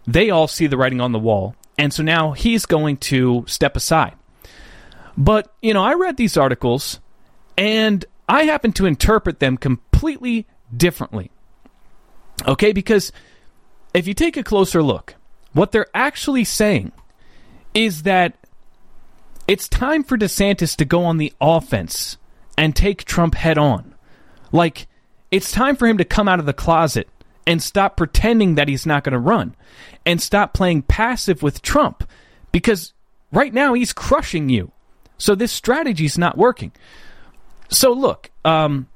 They 0.08 0.30
all 0.30 0.48
see 0.48 0.68
the 0.68 0.78
writing 0.78 1.02
on 1.02 1.12
the 1.12 1.20
wall. 1.20 1.56
And 1.78 1.94
so 1.94 2.04
now 2.04 2.32
he's 2.32 2.66
going 2.66 2.98
to 2.98 3.46
step 3.48 3.76
aside. 3.76 4.16
But, 5.18 5.54
you 5.62 5.74
know, 5.74 5.84
I 5.84 5.94
read 5.94 6.18
these 6.18 6.38
articles 6.38 7.00
and 7.60 8.06
I 8.30 8.44
happen 8.44 8.72
to 8.74 8.86
interpret 8.86 9.40
them 9.40 9.58
completely 9.58 10.48
differently. 10.76 11.30
Okay, 12.48 12.72
because 12.72 13.12
if 13.94 14.08
you 14.08 14.14
take 14.14 14.38
a 14.38 14.44
closer 14.44 14.82
look, 14.82 15.16
what 15.52 15.74
they're 15.74 15.90
actually 15.94 16.46
saying 16.46 16.94
is 17.74 18.04
that 18.04 18.38
it's 19.46 19.68
time 19.68 20.04
for 20.04 20.18
DeSantis 20.18 20.78
to 20.78 20.86
go 20.86 21.04
on 21.04 21.18
the 21.18 21.34
offense 21.42 22.18
and 22.58 22.74
take 22.76 23.04
Trump 23.04 23.36
head 23.36 23.58
on. 23.58 23.94
Like, 24.54 24.88
it's 25.30 25.52
time 25.52 25.76
for 25.76 25.86
him 25.86 25.98
to 25.98 26.06
come 26.06 26.30
out 26.30 26.40
of 26.40 26.46
the 26.46 26.54
closet 26.54 27.10
and 27.46 27.62
stop 27.62 27.98
pretending 27.98 28.56
that 28.56 28.70
he's 28.70 28.86
not 28.86 29.04
going 29.04 29.14
to 29.14 29.20
run 29.20 29.54
and 30.06 30.22
stop 30.22 30.54
playing 30.54 30.84
passive 30.84 31.44
with 31.44 31.62
Trump 31.62 32.10
because 32.54 32.94
right 33.34 33.54
now 33.54 33.74
he's 33.74 33.92
crushing 33.92 34.48
you. 34.48 34.72
So 35.18 35.36
this 35.36 35.52
strategy 35.52 36.06
is 36.06 36.18
not 36.18 36.38
working. 36.38 36.72
So 37.70 37.94
look, 37.94 38.32
um, 38.44 38.88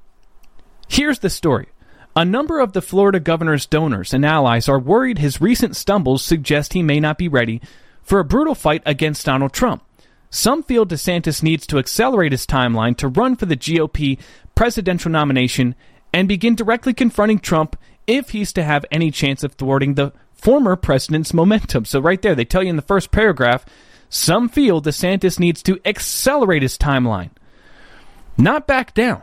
here's 0.87 1.19
the 1.19 1.29
story. 1.29 1.67
A 2.15 2.25
number 2.25 2.59
of 2.59 2.73
the 2.73 2.81
Florida 2.81 3.19
governor's 3.19 3.65
donors 3.65 4.13
and 4.13 4.25
allies 4.25 4.69
are 4.69 4.79
worried 4.79 5.17
his 5.17 5.41
recent 5.41 5.75
stumbles 5.75 6.23
suggest 6.23 6.73
he 6.73 6.83
may 6.83 6.99
not 6.99 7.17
be 7.17 7.27
ready 7.27 7.61
for 8.03 8.19
a 8.19 8.25
brutal 8.25 8.53
fight 8.53 8.83
against 8.85 9.25
Donald 9.25 9.53
Trump. 9.53 9.83
Some 10.29 10.63
feel 10.63 10.85
DeSantis 10.85 11.41
needs 11.41 11.65
to 11.67 11.77
accelerate 11.77 12.31
his 12.31 12.45
timeline 12.45 12.97
to 12.97 13.07
run 13.07 13.35
for 13.35 13.45
the 13.45 13.57
GOP 13.57 14.19
presidential 14.55 15.11
nomination 15.11 15.75
and 16.11 16.27
begin 16.27 16.55
directly 16.55 16.93
confronting 16.93 17.39
Trump 17.39 17.75
if 18.05 18.31
he's 18.31 18.53
to 18.53 18.63
have 18.63 18.85
any 18.91 19.09
chance 19.09 19.43
of 19.43 19.53
thwarting 19.53 19.93
the 19.93 20.11
former 20.33 20.75
president's 20.75 21.33
momentum. 21.33 21.85
So, 21.85 21.99
right 21.99 22.21
there, 22.21 22.35
they 22.35 22.45
tell 22.45 22.63
you 22.63 22.69
in 22.69 22.75
the 22.75 22.81
first 22.81 23.11
paragraph 23.11 23.65
some 24.09 24.49
feel 24.49 24.81
DeSantis 24.81 25.39
needs 25.39 25.63
to 25.63 25.79
accelerate 25.85 26.61
his 26.61 26.77
timeline, 26.77 27.31
not 28.37 28.67
back 28.67 28.93
down. 28.93 29.21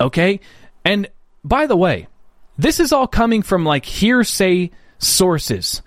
Okay? 0.00 0.40
And 0.84 1.08
by 1.44 1.66
the 1.66 1.76
way, 1.76 2.08
this 2.56 2.80
is 2.80 2.92
all 2.92 3.06
coming 3.06 3.42
from 3.42 3.64
like 3.64 3.84
hearsay 3.84 4.70
sources. 4.98 5.82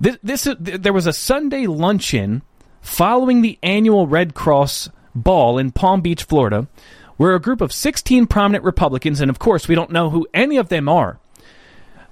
This, 0.00 0.18
this 0.22 0.48
there 0.58 0.92
was 0.92 1.06
a 1.06 1.12
Sunday 1.12 1.66
luncheon 1.66 2.42
following 2.80 3.42
the 3.42 3.58
annual 3.62 4.06
Red 4.06 4.34
Cross 4.34 4.90
ball 5.14 5.58
in 5.58 5.72
Palm 5.72 6.00
Beach, 6.00 6.24
Florida, 6.24 6.68
where 7.16 7.34
a 7.34 7.40
group 7.40 7.60
of 7.60 7.72
16 7.72 8.26
prominent 8.26 8.64
Republicans, 8.64 9.20
and 9.20 9.30
of 9.30 9.38
course 9.38 9.68
we 9.68 9.74
don't 9.74 9.90
know 9.90 10.10
who 10.10 10.26
any 10.34 10.58
of 10.58 10.68
them 10.68 10.88
are, 10.88 11.18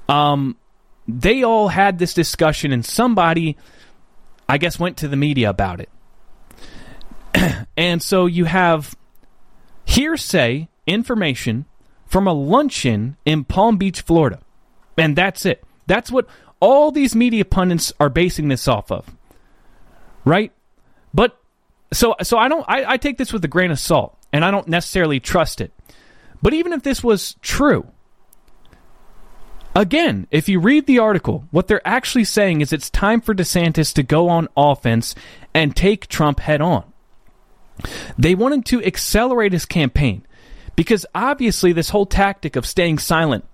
um, 0.09 0.57
they 1.07 1.43
all 1.43 1.69
had 1.69 1.99
this 1.99 2.15
discussion, 2.15 2.73
and 2.73 2.85
somebody, 2.85 3.57
I 4.49 4.59
guess, 4.59 4.79
went 4.79 4.97
to 4.99 5.09
the 5.09 5.17
media 5.17 5.51
about 5.51 5.81
it. 5.81 5.89
and 7.77 8.03
so 8.03 8.27
you 8.27 8.47
have 8.47 8.97
hearsay 9.85 10.68
information 10.87 11.66
from 12.07 12.27
a 12.27 12.33
luncheon 12.33 13.16
in 13.25 13.44
Palm 13.44 13.77
Beach, 13.77 14.01
Florida. 14.01 14.40
And 14.97 15.16
that's 15.16 15.44
it. 15.44 15.64
That's 15.87 16.11
what 16.11 16.27
all 16.61 16.90
these 16.90 17.14
media 17.14 17.44
pundits 17.44 17.92
are 17.99 18.09
basing 18.09 18.49
this 18.49 18.68
off 18.68 18.90
of. 18.90 19.05
Right? 20.25 20.53
But 21.12 21.37
so 21.92 22.14
so 22.23 22.38
I 22.38 22.49
don't 22.49 22.64
I, 22.68 22.92
I 22.92 22.97
take 22.97 23.18
this 23.18 23.33
with 23.33 23.44
a 23.44 23.49
grain 23.49 23.70
of 23.70 23.79
salt 23.79 24.16
and 24.33 24.44
I 24.44 24.51
don't 24.51 24.68
necessarily 24.68 25.20
trust 25.20 25.61
it. 25.61 25.73
But 26.40 26.55
even 26.55 26.73
if 26.73 26.83
this 26.83 27.03
was 27.03 27.37
true, 27.40 27.87
again, 29.75 30.27
if 30.31 30.49
you 30.49 30.61
read 30.61 30.87
the 30.87 30.99
article, 30.99 31.47
what 31.51 31.68
they're 31.68 31.87
actually 31.87 32.25
saying 32.25 32.61
is 32.61 32.73
it's 32.73 32.90
time 32.90 33.20
for 33.20 33.35
DeSantis 33.35 33.92
to 33.94 34.03
go 34.03 34.29
on 34.29 34.49
offense 34.57 35.14
and 35.53 35.75
take 35.75 36.07
Trump 36.07 36.40
head 36.40 36.61
on. 36.61 36.85
They 38.19 38.35
wanted 38.35 38.65
to 38.67 38.83
accelerate 38.85 39.53
his 39.53 39.67
campaign. 39.67 40.27
Because 40.77 41.07
obviously, 41.15 41.73
this 41.73 41.91
whole 41.91 42.07
tactic 42.07 42.57
of 42.57 42.67
staying 42.67 42.99
silent 42.99 43.45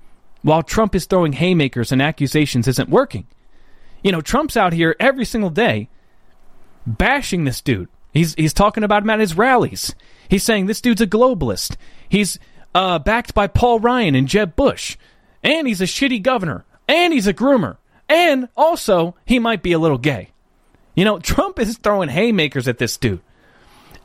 while 0.43 0.63
Trump 0.63 0.95
is 0.95 1.05
throwing 1.05 1.35
haymakers 1.35 1.93
and 1.93 2.01
accusations 2.01 2.67
isn't 2.67 2.89
working. 2.89 3.27
You 4.03 4.13
know, 4.13 4.23
Trump's 4.23 4.57
out 4.57 4.73
here 4.73 4.97
every 4.99 5.27
single 5.27 5.51
day 5.51 5.91
bashing 6.87 7.45
this 7.45 7.61
dude. 7.61 7.89
He's, 8.13 8.35
he's 8.35 8.55
talking 8.55 8.83
about 8.83 9.03
him 9.03 9.11
at 9.11 9.21
his 9.21 9.37
rallies. 9.37 9.95
He's 10.29 10.43
saying 10.43 10.67
this 10.67 10.81
dude's 10.81 11.03
a 11.03 11.07
globalist. 11.07 11.77
He's 12.09 12.39
uh, 12.75 12.99
backed 12.99 13.35
by 13.35 13.47
Paul 13.47 13.81
Ryan 13.81 14.15
and 14.15 14.27
Jeb 14.27 14.57
Bush. 14.57 14.97
And 15.43 15.69
he's 15.69 15.81
a 15.81 15.85
shitty 15.85 16.23
governor. 16.23 16.65
And 16.89 17.13
he's 17.13 17.27
a 17.27 17.35
groomer. 17.35 17.77
And 18.09 18.49
also, 18.57 19.15
he 19.27 19.39
might 19.39 19.63
be 19.63 19.73
a 19.73 19.79
little 19.79 19.99
gay. 19.99 20.31
You 20.95 21.05
know, 21.05 21.19
Trump 21.19 21.59
is 21.59 21.77
throwing 21.77 22.09
haymakers 22.09 22.67
at 22.67 22.79
this 22.79 22.97
dude. 22.97 23.21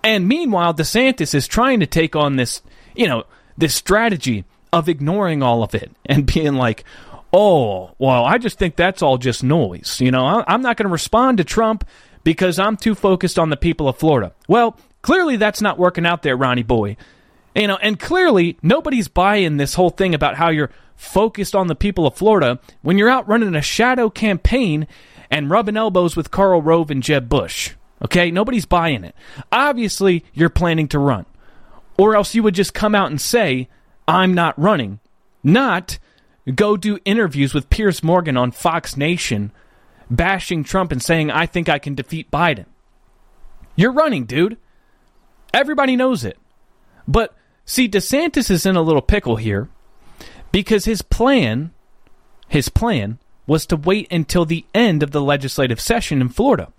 And 0.05 0.27
meanwhile, 0.27 0.73
DeSantis 0.73 1.33
is 1.33 1.47
trying 1.47 1.81
to 1.81 1.87
take 1.87 2.15
on 2.15 2.37
this 2.37 2.61
you 2.95 3.07
know, 3.07 3.25
this 3.57 3.75
strategy 3.75 4.45
of 4.73 4.89
ignoring 4.89 5.43
all 5.43 5.63
of 5.63 5.75
it 5.75 5.91
and 6.05 6.25
being 6.33 6.55
like, 6.55 6.83
oh, 7.31 7.91
well, 7.99 8.25
I 8.25 8.37
just 8.37 8.57
think 8.57 8.75
that's 8.75 9.01
all 9.01 9.17
just 9.17 9.43
noise. 9.43 9.99
You 10.01 10.11
know, 10.11 10.43
I'm 10.47 10.61
not 10.61 10.77
going 10.77 10.87
to 10.87 10.91
respond 10.91 11.37
to 11.37 11.43
Trump 11.43 11.85
because 12.23 12.57
I'm 12.57 12.77
too 12.77 12.95
focused 12.95 13.37
on 13.37 13.49
the 13.49 13.57
people 13.57 13.87
of 13.87 13.97
Florida. 13.97 14.33
Well, 14.47 14.77
clearly 15.01 15.35
that's 15.35 15.61
not 15.61 15.77
working 15.77 16.05
out 16.05 16.23
there, 16.23 16.35
Ronnie 16.35 16.63
boy. 16.63 16.97
You 17.53 17.67
know, 17.67 17.77
and 17.77 17.99
clearly 17.99 18.57
nobody's 18.61 19.07
buying 19.07 19.57
this 19.57 19.75
whole 19.75 19.89
thing 19.89 20.13
about 20.13 20.35
how 20.35 20.49
you're 20.49 20.71
focused 20.95 21.55
on 21.55 21.67
the 21.67 21.75
people 21.75 22.07
of 22.07 22.15
Florida 22.15 22.59
when 22.81 22.97
you're 22.97 23.09
out 23.09 23.27
running 23.27 23.55
a 23.55 23.61
shadow 23.61 24.09
campaign 24.09 24.87
and 25.29 25.49
rubbing 25.49 25.77
elbows 25.77 26.15
with 26.15 26.31
Karl 26.31 26.61
Rove 26.61 26.91
and 26.91 27.03
Jeb 27.03 27.29
Bush. 27.29 27.71
Okay? 28.03 28.31
Nobody's 28.31 28.65
buying 28.65 29.03
it. 29.03 29.15
Obviously, 29.51 30.25
you're 30.33 30.49
planning 30.49 30.87
to 30.89 30.99
run. 30.99 31.25
Or 31.97 32.15
else 32.15 32.35
you 32.35 32.43
would 32.43 32.55
just 32.55 32.73
come 32.73 32.93
out 32.95 33.09
and 33.09 33.21
say, 33.21 33.69
I'm 34.07 34.33
not 34.33 34.59
running. 34.59 34.99
Not 35.43 35.97
go 36.53 36.77
do 36.77 36.99
interviews 37.05 37.53
with 37.53 37.69
Piers 37.69 38.03
Morgan 38.03 38.37
on 38.37 38.51
Fox 38.51 38.97
Nation, 38.97 39.51
bashing 40.09 40.63
Trump 40.63 40.91
and 40.91 41.01
saying, 41.01 41.31
I 41.31 41.45
think 41.45 41.69
I 41.69 41.79
can 41.79 41.95
defeat 41.95 42.29
Biden. 42.29 42.65
You're 43.75 43.91
running, 43.91 44.25
dude. 44.25 44.57
Everybody 45.53 45.95
knows 45.95 46.23
it. 46.23 46.37
But 47.07 47.33
see, 47.65 47.87
DeSantis 47.87 48.51
is 48.51 48.65
in 48.65 48.75
a 48.75 48.81
little 48.81 49.01
pickle 49.01 49.37
here 49.37 49.69
because 50.51 50.85
his 50.85 51.01
plan, 51.01 51.71
his 52.47 52.69
plan 52.69 53.19
was 53.47 53.65
to 53.67 53.75
wait 53.75 54.11
until 54.11 54.45
the 54.45 54.65
end 54.73 55.03
of 55.03 55.11
the 55.11 55.21
legislative 55.21 55.79
session 55.79 56.21
in 56.21 56.29
Florida. 56.29 56.71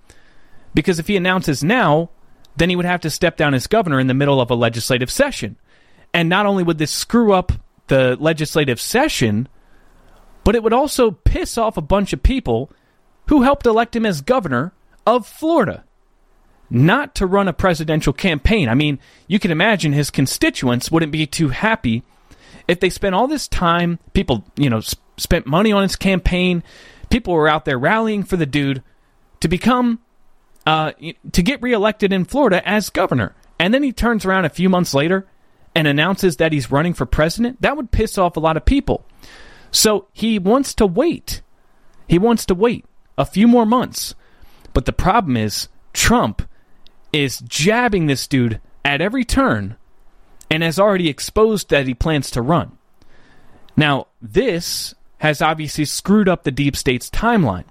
Because 0.76 1.00
if 1.00 1.08
he 1.08 1.16
announces 1.16 1.64
now, 1.64 2.10
then 2.56 2.70
he 2.70 2.76
would 2.76 2.84
have 2.84 3.00
to 3.00 3.10
step 3.10 3.36
down 3.36 3.54
as 3.54 3.66
governor 3.66 3.98
in 3.98 4.06
the 4.06 4.14
middle 4.14 4.40
of 4.40 4.50
a 4.50 4.54
legislative 4.54 5.10
session. 5.10 5.56
And 6.14 6.28
not 6.28 6.46
only 6.46 6.62
would 6.62 6.78
this 6.78 6.92
screw 6.92 7.32
up 7.32 7.52
the 7.88 8.16
legislative 8.20 8.80
session, 8.80 9.48
but 10.44 10.54
it 10.54 10.62
would 10.62 10.72
also 10.72 11.10
piss 11.10 11.58
off 11.58 11.76
a 11.76 11.82
bunch 11.82 12.12
of 12.12 12.22
people 12.22 12.70
who 13.28 13.42
helped 13.42 13.66
elect 13.66 13.96
him 13.96 14.06
as 14.06 14.20
governor 14.20 14.72
of 15.06 15.26
Florida. 15.26 15.84
Not 16.70 17.14
to 17.16 17.26
run 17.26 17.48
a 17.48 17.52
presidential 17.52 18.12
campaign. 18.12 18.68
I 18.68 18.74
mean, 18.74 18.98
you 19.26 19.38
can 19.38 19.50
imagine 19.50 19.92
his 19.92 20.10
constituents 20.10 20.90
wouldn't 20.90 21.12
be 21.12 21.26
too 21.26 21.48
happy 21.48 22.04
if 22.68 22.80
they 22.80 22.90
spent 22.90 23.14
all 23.14 23.26
this 23.26 23.48
time, 23.48 23.98
people, 24.12 24.44
you 24.56 24.70
know, 24.70 24.80
sp- 24.82 25.02
spent 25.16 25.46
money 25.46 25.72
on 25.72 25.82
his 25.82 25.96
campaign, 25.96 26.62
people 27.10 27.34
were 27.34 27.48
out 27.48 27.64
there 27.64 27.78
rallying 27.78 28.22
for 28.22 28.36
the 28.36 28.46
dude 28.46 28.82
to 29.40 29.48
become 29.48 30.00
uh, 30.66 30.92
to 31.32 31.42
get 31.42 31.62
reelected 31.62 32.12
in 32.12 32.24
Florida 32.24 32.66
as 32.68 32.90
governor. 32.90 33.34
And 33.58 33.72
then 33.72 33.82
he 33.82 33.92
turns 33.92 34.24
around 34.24 34.44
a 34.44 34.50
few 34.50 34.68
months 34.68 34.92
later 34.92 35.26
and 35.74 35.86
announces 35.86 36.36
that 36.36 36.52
he's 36.52 36.70
running 36.70 36.92
for 36.92 37.06
president. 37.06 37.62
That 37.62 37.76
would 37.76 37.90
piss 37.90 38.18
off 38.18 38.36
a 38.36 38.40
lot 38.40 38.56
of 38.56 38.64
people. 38.64 39.06
So 39.70 40.08
he 40.12 40.38
wants 40.38 40.74
to 40.74 40.86
wait. 40.86 41.42
He 42.08 42.18
wants 42.18 42.46
to 42.46 42.54
wait 42.54 42.84
a 43.16 43.24
few 43.24 43.46
more 43.46 43.66
months. 43.66 44.14
But 44.72 44.84
the 44.84 44.92
problem 44.92 45.36
is, 45.36 45.68
Trump 45.92 46.42
is 47.12 47.38
jabbing 47.40 48.06
this 48.06 48.26
dude 48.26 48.60
at 48.84 49.00
every 49.00 49.24
turn 49.24 49.76
and 50.50 50.62
has 50.62 50.78
already 50.78 51.08
exposed 51.08 51.70
that 51.70 51.86
he 51.86 51.94
plans 51.94 52.30
to 52.32 52.42
run. 52.42 52.76
Now, 53.76 54.08
this 54.20 54.94
has 55.18 55.40
obviously 55.40 55.84
screwed 55.84 56.28
up 56.28 56.42
the 56.42 56.50
deep 56.50 56.76
state's 56.76 57.10
timeline. 57.10 57.64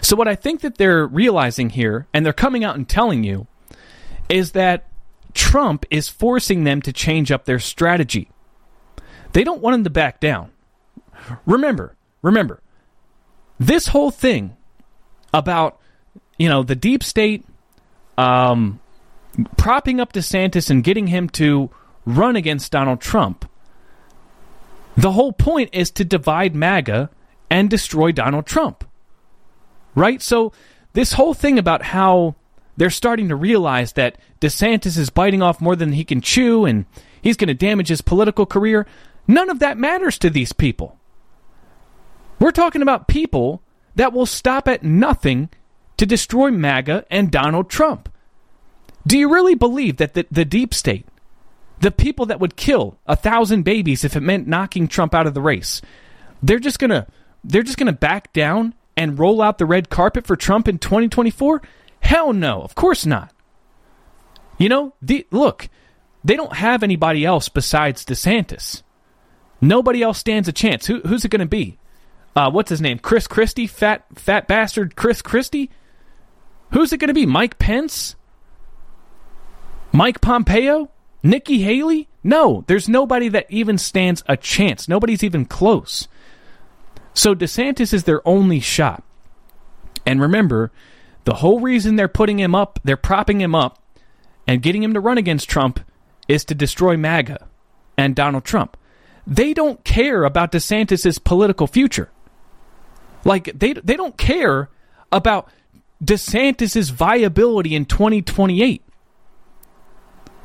So, 0.00 0.16
what 0.16 0.28
I 0.28 0.34
think 0.34 0.60
that 0.60 0.78
they're 0.78 1.06
realizing 1.06 1.70
here, 1.70 2.06
and 2.12 2.24
they're 2.24 2.32
coming 2.32 2.64
out 2.64 2.76
and 2.76 2.88
telling 2.88 3.24
you, 3.24 3.46
is 4.28 4.52
that 4.52 4.88
Trump 5.34 5.84
is 5.90 6.08
forcing 6.08 6.64
them 6.64 6.82
to 6.82 6.92
change 6.92 7.30
up 7.30 7.44
their 7.44 7.58
strategy. 7.58 8.30
They 9.32 9.44
don't 9.44 9.60
want 9.60 9.74
him 9.74 9.84
to 9.84 9.90
back 9.90 10.20
down. 10.20 10.50
Remember, 11.46 11.96
remember, 12.22 12.60
this 13.58 13.88
whole 13.88 14.10
thing 14.10 14.56
about 15.32 15.78
you 16.38 16.48
know 16.48 16.62
the 16.62 16.74
deep 16.74 17.04
state 17.04 17.44
um, 18.18 18.80
propping 19.56 20.00
up 20.00 20.12
DeSantis 20.12 20.70
and 20.70 20.82
getting 20.82 21.06
him 21.06 21.28
to 21.30 21.70
run 22.04 22.36
against 22.36 22.72
Donald 22.72 23.00
Trump. 23.00 23.48
The 24.96 25.12
whole 25.12 25.32
point 25.32 25.70
is 25.72 25.90
to 25.92 26.04
divide 26.04 26.54
MAGA 26.54 27.10
and 27.48 27.70
destroy 27.70 28.12
Donald 28.12 28.46
Trump. 28.46 28.84
Right? 30.00 30.22
So, 30.22 30.52
this 30.94 31.12
whole 31.12 31.34
thing 31.34 31.58
about 31.58 31.82
how 31.82 32.34
they're 32.78 32.88
starting 32.88 33.28
to 33.28 33.36
realize 33.36 33.92
that 33.92 34.16
DeSantis 34.40 34.96
is 34.96 35.10
biting 35.10 35.42
off 35.42 35.60
more 35.60 35.76
than 35.76 35.92
he 35.92 36.04
can 36.04 36.22
chew 36.22 36.64
and 36.64 36.86
he's 37.20 37.36
going 37.36 37.48
to 37.48 37.54
damage 37.54 37.88
his 37.88 38.00
political 38.00 38.46
career, 38.46 38.86
none 39.28 39.50
of 39.50 39.58
that 39.58 39.76
matters 39.76 40.16
to 40.20 40.30
these 40.30 40.54
people. 40.54 40.96
We're 42.38 42.50
talking 42.50 42.80
about 42.80 43.08
people 43.08 43.62
that 43.96 44.14
will 44.14 44.24
stop 44.24 44.66
at 44.66 44.82
nothing 44.82 45.50
to 45.98 46.06
destroy 46.06 46.50
MAGA 46.50 47.04
and 47.10 47.30
Donald 47.30 47.68
Trump. 47.68 48.08
Do 49.06 49.18
you 49.18 49.30
really 49.30 49.54
believe 49.54 49.98
that 49.98 50.14
the, 50.14 50.26
the 50.30 50.46
deep 50.46 50.72
state, 50.72 51.06
the 51.80 51.90
people 51.90 52.24
that 52.24 52.40
would 52.40 52.56
kill 52.56 52.96
a 53.06 53.16
thousand 53.16 53.64
babies 53.64 54.02
if 54.02 54.16
it 54.16 54.22
meant 54.22 54.48
knocking 54.48 54.88
Trump 54.88 55.14
out 55.14 55.26
of 55.26 55.34
the 55.34 55.42
race, 55.42 55.82
they're 56.42 56.58
just 56.58 56.78
gonna 56.78 57.06
they're 57.44 57.62
just 57.62 57.76
gonna 57.76 57.92
back 57.92 58.32
down 58.32 58.72
and 58.96 59.18
roll 59.18 59.40
out 59.42 59.58
the 59.58 59.66
red 59.66 59.90
carpet 59.90 60.26
for 60.26 60.36
Trump 60.36 60.68
in 60.68 60.78
2024? 60.78 61.62
Hell 62.00 62.32
no, 62.32 62.62
of 62.62 62.74
course 62.74 63.06
not. 63.06 63.32
You 64.58 64.68
know, 64.68 64.94
the, 65.00 65.26
look, 65.30 65.68
they 66.24 66.36
don't 66.36 66.54
have 66.54 66.82
anybody 66.82 67.24
else 67.24 67.48
besides 67.48 68.04
DeSantis. 68.04 68.82
Nobody 69.60 70.02
else 70.02 70.18
stands 70.18 70.48
a 70.48 70.52
chance. 70.52 70.86
Who, 70.86 71.00
who's 71.00 71.24
it 71.24 71.30
going 71.30 71.40
to 71.40 71.46
be? 71.46 71.78
Uh, 72.34 72.50
what's 72.50 72.70
his 72.70 72.80
name? 72.80 72.98
Chris 72.98 73.26
Christie, 73.26 73.66
fat 73.66 74.04
fat 74.14 74.46
bastard 74.46 74.96
Chris 74.96 75.20
Christie. 75.20 75.70
Who's 76.72 76.92
it 76.92 76.98
going 76.98 77.08
to 77.08 77.14
be? 77.14 77.26
Mike 77.26 77.58
Pence? 77.58 78.16
Mike 79.92 80.20
Pompeo? 80.20 80.90
Nikki 81.22 81.62
Haley? 81.62 82.08
No, 82.22 82.64
there's 82.66 82.88
nobody 82.88 83.28
that 83.28 83.46
even 83.50 83.76
stands 83.76 84.22
a 84.26 84.36
chance. 84.36 84.88
Nobody's 84.88 85.24
even 85.24 85.44
close. 85.44 86.06
So 87.14 87.34
DeSantis 87.34 87.92
is 87.92 88.04
their 88.04 88.26
only 88.26 88.60
shot. 88.60 89.02
And 90.06 90.20
remember, 90.20 90.70
the 91.24 91.34
whole 91.34 91.60
reason 91.60 91.96
they're 91.96 92.08
putting 92.08 92.38
him 92.38 92.54
up, 92.54 92.78
they're 92.84 92.96
propping 92.96 93.40
him 93.40 93.54
up 93.54 93.82
and 94.46 94.62
getting 94.62 94.82
him 94.82 94.94
to 94.94 95.00
run 95.00 95.18
against 95.18 95.48
Trump 95.48 95.80
is 96.28 96.44
to 96.46 96.54
destroy 96.54 96.96
MAGA 96.96 97.46
and 97.96 98.16
Donald 98.16 98.44
Trump. 98.44 98.76
They 99.26 99.52
don't 99.52 99.84
care 99.84 100.24
about 100.24 100.52
DeSantis' 100.52 101.22
political 101.22 101.66
future. 101.66 102.10
Like 103.24 103.58
they 103.58 103.74
they 103.74 103.96
don't 103.96 104.16
care 104.16 104.70
about 105.12 105.50
DeSantis' 106.02 106.90
viability 106.90 107.74
in 107.74 107.84
2028. 107.84 108.82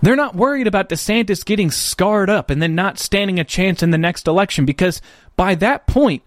They're 0.01 0.15
not 0.15 0.35
worried 0.35 0.67
about 0.67 0.89
DeSantis 0.89 1.45
getting 1.45 1.71
scarred 1.71 2.29
up 2.29 2.49
and 2.49 2.61
then 2.61 2.75
not 2.75 2.99
standing 2.99 3.39
a 3.39 3.43
chance 3.43 3.81
in 3.81 3.91
the 3.91 3.97
next 3.97 4.27
election 4.27 4.65
because 4.65 5.01
by 5.35 5.55
that 5.55 5.87
point, 5.87 6.21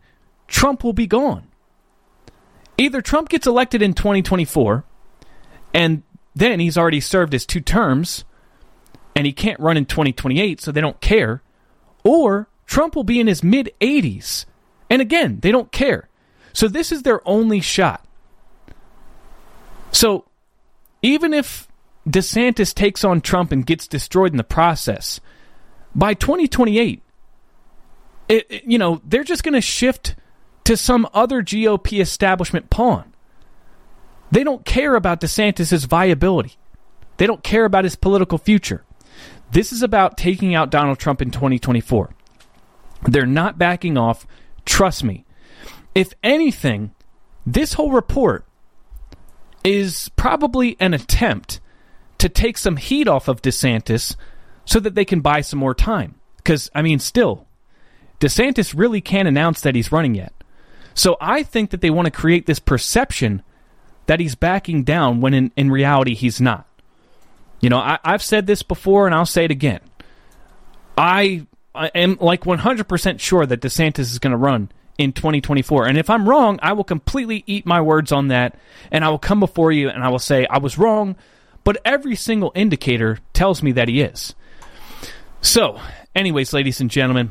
Trump 0.48 0.82
will 0.82 0.92
be 0.92 1.06
gone. 1.06 1.46
Either 2.76 3.00
Trump 3.00 3.28
gets 3.28 3.46
elected 3.46 3.82
in 3.82 3.92
2024 3.92 4.84
and 5.72 6.02
then 6.34 6.60
he's 6.60 6.78
already 6.78 7.00
served 7.00 7.32
his 7.32 7.46
two 7.46 7.60
terms 7.60 8.24
and 9.14 9.26
he 9.26 9.32
can't 9.32 9.58
run 9.58 9.76
in 9.76 9.84
2028, 9.84 10.60
so 10.60 10.70
they 10.70 10.80
don't 10.80 11.00
care, 11.00 11.42
or 12.04 12.48
Trump 12.66 12.94
will 12.94 13.02
be 13.02 13.18
in 13.18 13.26
his 13.26 13.42
mid 13.42 13.72
80s. 13.80 14.44
And 14.88 15.02
again, 15.02 15.40
they 15.40 15.50
don't 15.50 15.72
care. 15.72 16.08
So 16.52 16.68
this 16.68 16.92
is 16.92 17.02
their 17.02 17.26
only 17.28 17.60
shot. 17.60 18.06
So 19.90 20.24
even 21.02 21.34
if 21.34 21.66
DeSantis 22.08 22.72
takes 22.72 23.02
on 23.02 23.20
Trump 23.20 23.50
and 23.50 23.66
gets 23.66 23.88
destroyed 23.88 24.32
in 24.32 24.36
the 24.36 24.44
process, 24.44 25.20
by 25.96 26.14
2028, 26.14 27.02
it, 28.28 28.46
it, 28.48 28.64
you 28.64 28.78
know, 28.78 29.00
they're 29.04 29.24
just 29.24 29.42
going 29.42 29.54
to 29.54 29.60
shift 29.60 30.14
to 30.68 30.76
some 30.76 31.08
other 31.14 31.42
GOP 31.42 31.98
establishment 31.98 32.68
pawn. 32.68 33.14
They 34.30 34.44
don't 34.44 34.66
care 34.66 34.96
about 34.96 35.18
DeSantis' 35.18 35.86
viability. 35.86 36.58
They 37.16 37.26
don't 37.26 37.42
care 37.42 37.64
about 37.64 37.84
his 37.84 37.96
political 37.96 38.36
future. 38.36 38.84
This 39.50 39.72
is 39.72 39.82
about 39.82 40.18
taking 40.18 40.54
out 40.54 40.68
Donald 40.68 40.98
Trump 40.98 41.22
in 41.22 41.30
2024. 41.30 42.10
They're 43.04 43.24
not 43.24 43.56
backing 43.56 43.96
off. 43.96 44.26
Trust 44.66 45.02
me. 45.02 45.24
If 45.94 46.12
anything, 46.22 46.94
this 47.46 47.72
whole 47.72 47.92
report 47.92 48.44
is 49.64 50.10
probably 50.16 50.76
an 50.78 50.92
attempt 50.92 51.60
to 52.18 52.28
take 52.28 52.58
some 52.58 52.76
heat 52.76 53.08
off 53.08 53.26
of 53.26 53.40
DeSantis 53.40 54.16
so 54.66 54.78
that 54.80 54.94
they 54.94 55.06
can 55.06 55.22
buy 55.22 55.40
some 55.40 55.60
more 55.60 55.74
time. 55.74 56.16
Because, 56.36 56.70
I 56.74 56.82
mean, 56.82 56.98
still, 56.98 57.46
DeSantis 58.20 58.76
really 58.76 59.00
can't 59.00 59.28
announce 59.28 59.62
that 59.62 59.74
he's 59.74 59.90
running 59.90 60.14
yet. 60.14 60.34
So 60.98 61.16
I 61.20 61.44
think 61.44 61.70
that 61.70 61.80
they 61.80 61.90
want 61.90 62.06
to 62.06 62.10
create 62.10 62.46
this 62.46 62.58
perception 62.58 63.42
that 64.06 64.18
he's 64.18 64.34
backing 64.34 64.82
down 64.82 65.20
when 65.20 65.32
in, 65.32 65.52
in 65.56 65.70
reality 65.70 66.14
he's 66.14 66.40
not. 66.40 66.66
You 67.60 67.70
know, 67.70 67.78
I, 67.78 68.00
have 68.02 68.22
said 68.22 68.48
this 68.48 68.64
before 68.64 69.06
and 69.06 69.14
I'll 69.14 69.24
say 69.24 69.44
it 69.44 69.52
again. 69.52 69.78
I, 70.96 71.46
I 71.72 71.92
am 71.94 72.18
like 72.20 72.42
100% 72.42 73.20
sure 73.20 73.46
that 73.46 73.60
DeSantis 73.60 74.00
is 74.00 74.18
going 74.18 74.32
to 74.32 74.36
run 74.36 74.72
in 74.98 75.12
2024. 75.12 75.86
And 75.86 75.96
if 75.96 76.10
I'm 76.10 76.28
wrong, 76.28 76.58
I 76.62 76.72
will 76.72 76.82
completely 76.82 77.44
eat 77.46 77.64
my 77.64 77.80
words 77.80 78.10
on 78.10 78.28
that 78.28 78.58
and 78.90 79.04
I 79.04 79.08
will 79.08 79.20
come 79.20 79.38
before 79.38 79.70
you 79.70 79.88
and 79.88 80.02
I 80.02 80.08
will 80.08 80.18
say 80.18 80.46
I 80.50 80.58
was 80.58 80.78
wrong, 80.78 81.14
but 81.62 81.80
every 81.84 82.16
single 82.16 82.50
indicator 82.56 83.20
tells 83.34 83.62
me 83.62 83.70
that 83.72 83.86
he 83.86 84.00
is. 84.00 84.34
So, 85.42 85.80
anyways, 86.16 86.52
ladies 86.52 86.80
and 86.80 86.90
gentlemen, 86.90 87.30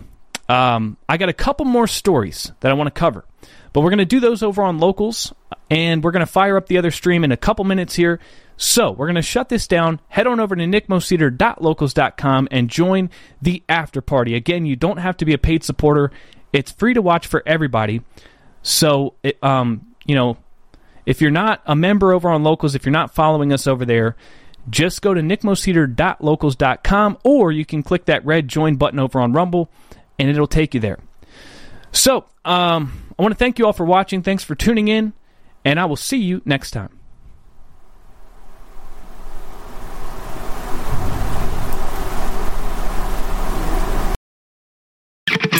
um, 0.49 0.95
I 1.09 1.17
got 1.17 1.29
a 1.29 1.33
couple 1.33 1.65
more 1.65 1.87
stories 1.87 2.51
that 2.61 2.71
I 2.71 2.73
want 2.73 2.87
to 2.87 2.97
cover, 2.97 3.25
but 3.73 3.81
we're 3.81 3.89
going 3.89 3.97
to 3.99 4.05
do 4.05 4.19
those 4.19 4.43
over 4.43 4.63
on 4.63 4.79
locals 4.79 5.33
and 5.69 6.03
we're 6.03 6.11
going 6.11 6.25
to 6.25 6.31
fire 6.31 6.57
up 6.57 6.67
the 6.67 6.77
other 6.77 6.91
stream 6.91 7.23
in 7.23 7.31
a 7.31 7.37
couple 7.37 7.65
minutes 7.65 7.95
here. 7.95 8.19
So 8.55 8.91
we're 8.91 9.05
going 9.05 9.15
to 9.15 9.21
shut 9.21 9.49
this 9.49 9.67
down. 9.67 9.99
Head 10.07 10.27
on 10.27 10.39
over 10.39 10.55
to 10.55 10.63
nickmoseder.locals.com 10.63 12.47
and 12.49 12.69
join 12.69 13.09
the 13.41 13.63
after 13.69 14.01
party. 14.01 14.35
Again, 14.35 14.65
you 14.65 14.75
don't 14.75 14.97
have 14.97 15.17
to 15.17 15.25
be 15.25 15.33
a 15.33 15.37
paid 15.37 15.63
supporter. 15.63 16.11
It's 16.53 16.71
free 16.71 16.93
to 16.93 17.01
watch 17.01 17.27
for 17.27 17.43
everybody. 17.45 18.01
So, 18.63 19.13
it, 19.21 19.41
um, 19.43 19.93
you 20.05 20.15
know, 20.15 20.37
if 21.05 21.21
you're 21.21 21.31
not 21.31 21.61
a 21.65 21.75
member 21.75 22.13
over 22.13 22.29
on 22.29 22.43
Locals, 22.43 22.73
if 22.75 22.85
you're 22.85 22.91
not 22.91 23.13
following 23.13 23.53
us 23.53 23.67
over 23.67 23.85
there, 23.85 24.15
just 24.69 25.01
go 25.01 25.13
to 25.13 25.21
nickmoseder.locals.com 25.21 27.17
or 27.23 27.51
you 27.51 27.65
can 27.65 27.83
click 27.83 28.05
that 28.05 28.25
red 28.25 28.47
join 28.47 28.75
button 28.75 28.99
over 28.99 29.19
on 29.19 29.33
Rumble 29.33 29.69
and 30.19 30.29
it'll 30.29 30.47
take 30.47 30.73
you 30.73 30.79
there. 30.79 30.99
So, 31.91 32.25
um, 32.45 33.13
I 33.17 33.21
want 33.21 33.31
to 33.33 33.37
thank 33.37 33.59
you 33.59 33.65
all 33.65 33.73
for 33.73 33.85
watching. 33.85 34.21
Thanks 34.21 34.43
for 34.43 34.55
tuning 34.55 34.87
in, 34.87 35.13
and 35.65 35.79
I 35.79 35.85
will 35.85 35.95
see 35.95 36.17
you 36.17 36.41
next 36.45 36.71
time. 36.71 36.97